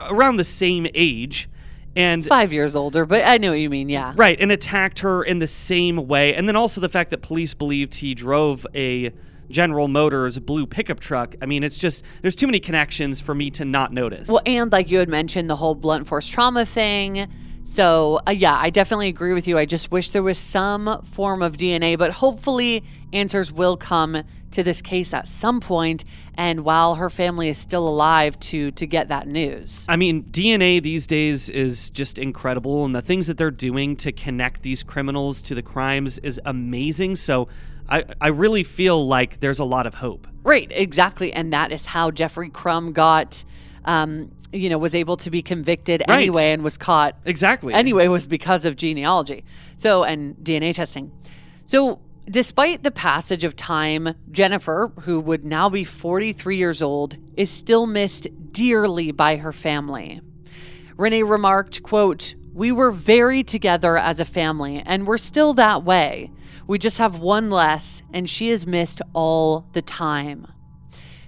around 0.10 0.38
the 0.38 0.44
same 0.44 0.88
age. 0.94 1.50
And 1.96 2.26
Five 2.26 2.52
years 2.52 2.76
older, 2.76 3.06
but 3.06 3.24
I 3.24 3.38
know 3.38 3.52
what 3.52 3.60
you 3.60 3.70
mean. 3.70 3.88
Yeah. 3.88 4.14
Right, 4.16 4.40
and 4.40 4.52
attacked 4.52 5.00
her 5.00 5.24
in 5.24 5.38
the 5.40 5.48
same 5.48 6.08
way. 6.08 6.34
And 6.34 6.48
then 6.48 6.56
also 6.56 6.82
the 6.82 6.90
fact 6.90 7.12
that 7.12 7.22
police 7.22 7.54
believed 7.54 7.96
he 7.96 8.16
drove 8.16 8.66
a 8.74 9.12
General 9.50 9.88
Motors 9.88 10.40
blue 10.40 10.66
pickup 10.66 11.00
truck. 11.00 11.36
I 11.42 11.46
mean, 11.46 11.64
it's 11.64 11.78
just, 11.78 12.04
there's 12.22 12.36
too 12.36 12.48
many 12.48 12.60
connections 12.60 13.22
for 13.22 13.36
me 13.36 13.52
to 13.52 13.66
not 13.66 13.94
notice. 13.94 14.30
Well, 14.30 14.42
and 14.46 14.72
like 14.72 14.90
you 14.90 14.98
had 14.98 15.10
mentioned, 15.10 15.50
the 15.50 15.56
whole 15.56 15.76
blunt 15.76 16.08
force 16.08 16.28
trauma 16.28 16.66
thing. 16.66 17.28
So, 17.64 18.20
uh, 18.28 18.32
yeah, 18.32 18.58
I 18.60 18.70
definitely 18.72 19.08
agree 19.08 19.34
with 19.34 19.48
you. 19.48 19.58
I 19.58 19.66
just 19.66 19.92
wish 19.92 20.10
there 20.10 20.24
was 20.24 20.38
some 20.38 21.02
form 21.04 21.42
of 21.42 21.58
DNA, 21.58 21.98
but 21.98 22.12
hopefully 22.12 22.84
answers 23.14 23.52
will 23.52 23.78
come 23.78 24.24
to 24.54 24.64
this 24.64 24.82
case 24.82 25.14
at 25.14 25.28
some 25.28 25.60
point 25.60 26.04
and 26.36 26.62
while 26.64 26.96
her 26.96 27.10
family 27.10 27.50
is 27.50 27.58
still 27.58 27.88
alive 27.88 28.40
to 28.40 28.72
to 28.72 28.86
get 28.88 29.10
that 29.10 29.28
news. 29.28 29.86
I 29.90 29.96
mean, 29.96 30.24
DNA 30.24 30.82
these 30.82 31.06
days 31.06 31.50
is 31.50 31.90
just 31.90 32.18
incredible, 32.18 32.86
and 32.86 32.96
the 32.96 33.02
things 33.02 33.28
that 33.28 33.38
they're 33.38 33.52
doing 33.52 33.96
to 33.98 34.12
connect 34.12 34.64
these 34.64 34.82
criminals 34.84 35.42
to 35.44 35.56
the 35.56 35.62
crimes 35.62 36.20
is 36.20 36.40
amazing. 36.46 37.16
So 37.18 37.48
I, 37.90 38.06
I 38.22 38.28
really 38.30 38.64
feel 38.64 39.06
like 39.08 39.40
there's 39.42 39.60
a 39.60 39.66
lot 39.66 39.86
of 39.86 39.96
hope. 39.96 40.28
Right, 40.44 40.72
exactly. 40.72 41.32
And 41.34 41.52
that 41.54 41.72
is 41.72 41.86
how 41.88 42.12
Jeffrey 42.12 42.50
Crum 42.50 42.94
got 42.94 43.44
um, 43.86 44.30
you 44.54 44.70
know, 44.70 44.78
was 44.78 44.96
able 44.96 45.18
to 45.18 45.30
be 45.30 45.42
convicted 45.42 46.04
Right. 46.08 46.16
anyway 46.20 46.52
and 46.52 46.64
was 46.64 46.78
caught 46.78 47.18
Exactly. 47.26 47.74
anyway 47.74 48.08
was 48.08 48.28
because 48.28 48.66
of 48.66 48.76
genealogy. 48.76 49.44
So, 49.78 50.04
and 50.04 50.36
DNA 50.38 50.74
testing. 50.74 51.12
So, 51.66 52.00
despite 52.30 52.84
the 52.84 52.92
passage 52.92 53.44
of 53.44 53.56
time, 53.56 54.16
Jennifer, 54.32 54.92
who 55.02 55.20
would 55.20 55.44
now 55.44 55.70
be 55.70 55.84
43 55.84 56.58
years 56.58 56.82
old, 56.82 57.18
is 57.36 57.50
still 57.50 57.86
missed 57.86 58.28
dearly 58.52 59.12
by 59.12 59.38
her 59.38 59.52
family. 59.52 60.22
Renee 60.98 61.24
remarked, 61.24 61.84
quote, 61.84 62.36
"We 62.54 62.72
were 62.72 62.92
very 62.92 63.44
together 63.44 63.98
as 63.98 64.20
a 64.20 64.26
family 64.26 64.82
and 64.86 65.08
we're 65.08 65.18
still 65.18 65.54
that 65.56 65.84
way. 65.84 66.32
We 66.68 66.78
just 66.78 67.00
have 67.00 67.20
one 67.20 67.50
less 67.50 68.04
and 68.14 68.30
she 68.30 68.50
is 68.50 68.68
missed 68.68 69.02
all 69.14 69.66
the 69.74 69.82
time." 69.82 70.48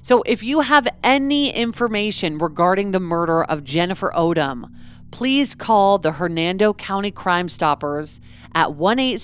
So, 0.01 0.21
if 0.27 0.43
you 0.43 0.59
have 0.59 0.87
any 1.03 1.49
information 1.49 2.37
regarding 2.37 2.91
the 2.91 2.99
murder 2.99 3.43
of 3.43 3.63
Jennifer 3.63 4.13
Odom, 4.15 4.69
please 5.09 5.55
call 5.55 5.97
the 5.97 6.11
Hernando 6.11 6.73
County 6.73 7.09
Crime 7.09 7.49
Stoppers 7.49 8.19
at 8.53 8.75
1 8.75 9.17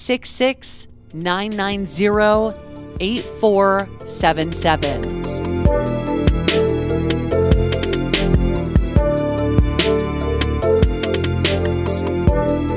990 1.14 2.57
8477. 2.99 5.22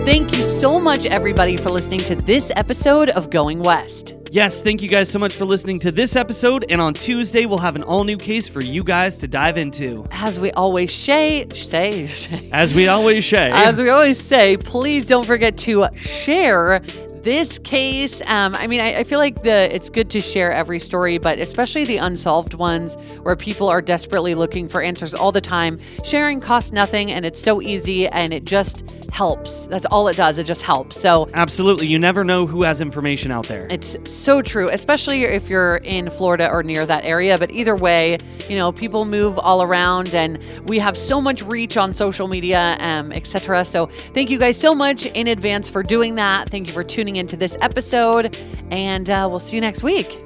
Thank 0.05 0.37
you 0.37 0.45
so 0.45 0.79
much, 0.79 1.07
everybody, 1.07 1.57
for 1.57 1.71
listening 1.71 2.01
to 2.01 2.15
this 2.15 2.53
episode 2.57 3.09
of 3.11 3.31
Going 3.31 3.63
West. 3.63 4.15
Yes, 4.31 4.63
thank 4.63 4.83
you 4.83 4.89
guys 4.89 5.09
so 5.09 5.19
much 5.19 5.33
for 5.33 5.45
listening 5.45 5.79
to 5.79 5.93
this 5.93 6.17
episode. 6.17 6.67
And 6.69 6.81
on 6.81 6.93
Tuesday, 6.93 7.47
we'll 7.47 7.59
have 7.59 7.77
an 7.77 7.85
all 7.85 8.05
new 8.05 8.17
case 8.17 8.49
for 8.49 8.61
you 8.61 8.83
guys 8.83 9.17
to 9.19 9.29
dive 9.29 9.57
into. 9.57 10.05
As 10.11 10.41
we 10.41 10.51
always 10.53 10.93
say, 10.93 11.47
say, 11.55 12.09
As 12.53 12.75
we 12.75 12.89
always 12.89 13.27
say. 13.27 13.51
As 13.53 13.79
we 13.79 13.89
always 13.89 14.21
say, 14.21 14.57
please 14.57 15.07
don't 15.07 15.25
forget 15.25 15.57
to 15.59 15.87
share 15.95 16.83
this 17.25 17.59
case. 17.59 18.23
Um, 18.27 18.55
I 18.55 18.67
mean, 18.67 18.81
I, 18.81 18.99
I 18.99 19.05
feel 19.05 19.19
like 19.19 19.43
the 19.43 19.75
it's 19.75 19.91
good 19.91 20.11
to 20.11 20.21
share 20.21 20.53
every 20.53 20.79
story, 20.79 21.19
but 21.19 21.39
especially 21.39 21.85
the 21.85 21.97
unsolved 21.97 22.55
ones 22.55 22.97
where 23.23 23.35
people 23.35 23.69
are 23.69 23.83
desperately 23.83 24.35
looking 24.35 24.69
for 24.69 24.83
answers 24.83 25.15
all 25.15 25.33
the 25.33 25.41
time. 25.41 25.79
Sharing 26.05 26.41
costs 26.41 26.71
nothing, 26.71 27.11
and 27.11 27.25
it's 27.25 27.41
so 27.41 27.61
easy, 27.63 28.07
and 28.07 28.33
it 28.33 28.45
just 28.45 29.04
helps. 29.15 29.67
That's 29.67 29.85
all 29.87 30.09
it 30.09 30.17
does. 30.17 30.39
It 30.39 30.45
just 30.45 30.63
helps. 30.63 31.01
So 31.01 31.31
Absolutely. 31.35 31.87
You 31.87 31.99
never 31.99 32.25
know 32.25 32.47
who 32.47 32.65
has 32.65 32.81
information 32.81 33.31
out 33.31 33.47
there. 33.47 33.67
it's 33.71 33.97
so 34.05 34.43
true, 34.43 34.69
especially 34.71 35.23
if 35.23 35.49
you're 35.49 35.77
in 35.77 36.11
Florida 36.11 36.51
or 36.51 36.63
near 36.65 36.85
that 36.85 37.05
area. 37.05 37.39
But 37.39 37.53
either 37.53 37.77
way, 37.77 38.19
you 38.49 38.57
know, 38.57 38.73
people 38.73 39.05
move 39.05 39.39
all 39.39 39.63
around, 39.63 40.15
and 40.15 40.39
we 40.69 40.79
have 40.81 40.99
so 40.99 41.21
much 41.21 41.43
reach 41.43 41.77
on 41.77 41.95
social 41.95 42.27
media, 42.29 42.77
um, 42.81 43.13
etc. 43.13 43.65
So 43.65 43.87
thank 44.15 44.31
you 44.31 44.39
guys 44.39 44.59
so 44.59 44.75
much 44.75 45.07
in 45.07 45.29
advance 45.29 45.69
for 45.69 45.83
doing 45.83 46.17
that. 46.17 46.51
Thank 46.51 46.67
you 46.67 46.75
for 46.75 46.85
tuning 46.85 47.17
into 47.17 47.37
this 47.37 47.57
episode, 47.61 48.37
and 48.71 49.09
uh, 49.09 49.29
we'll 49.31 49.39
see 49.39 49.57
you 49.57 49.61
next 49.61 49.83
week. 49.83 50.25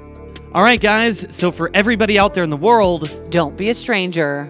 All 0.53 0.63
right, 0.63 0.81
guys. 0.81 1.27
So, 1.29 1.51
for 1.51 1.69
everybody 1.75 2.17
out 2.17 2.33
there 2.33 2.43
in 2.43 2.49
the 2.49 2.57
world, 2.57 3.29
Don't 3.29 3.55
be 3.55 3.69
a 3.69 3.73
stranger. 3.75 4.49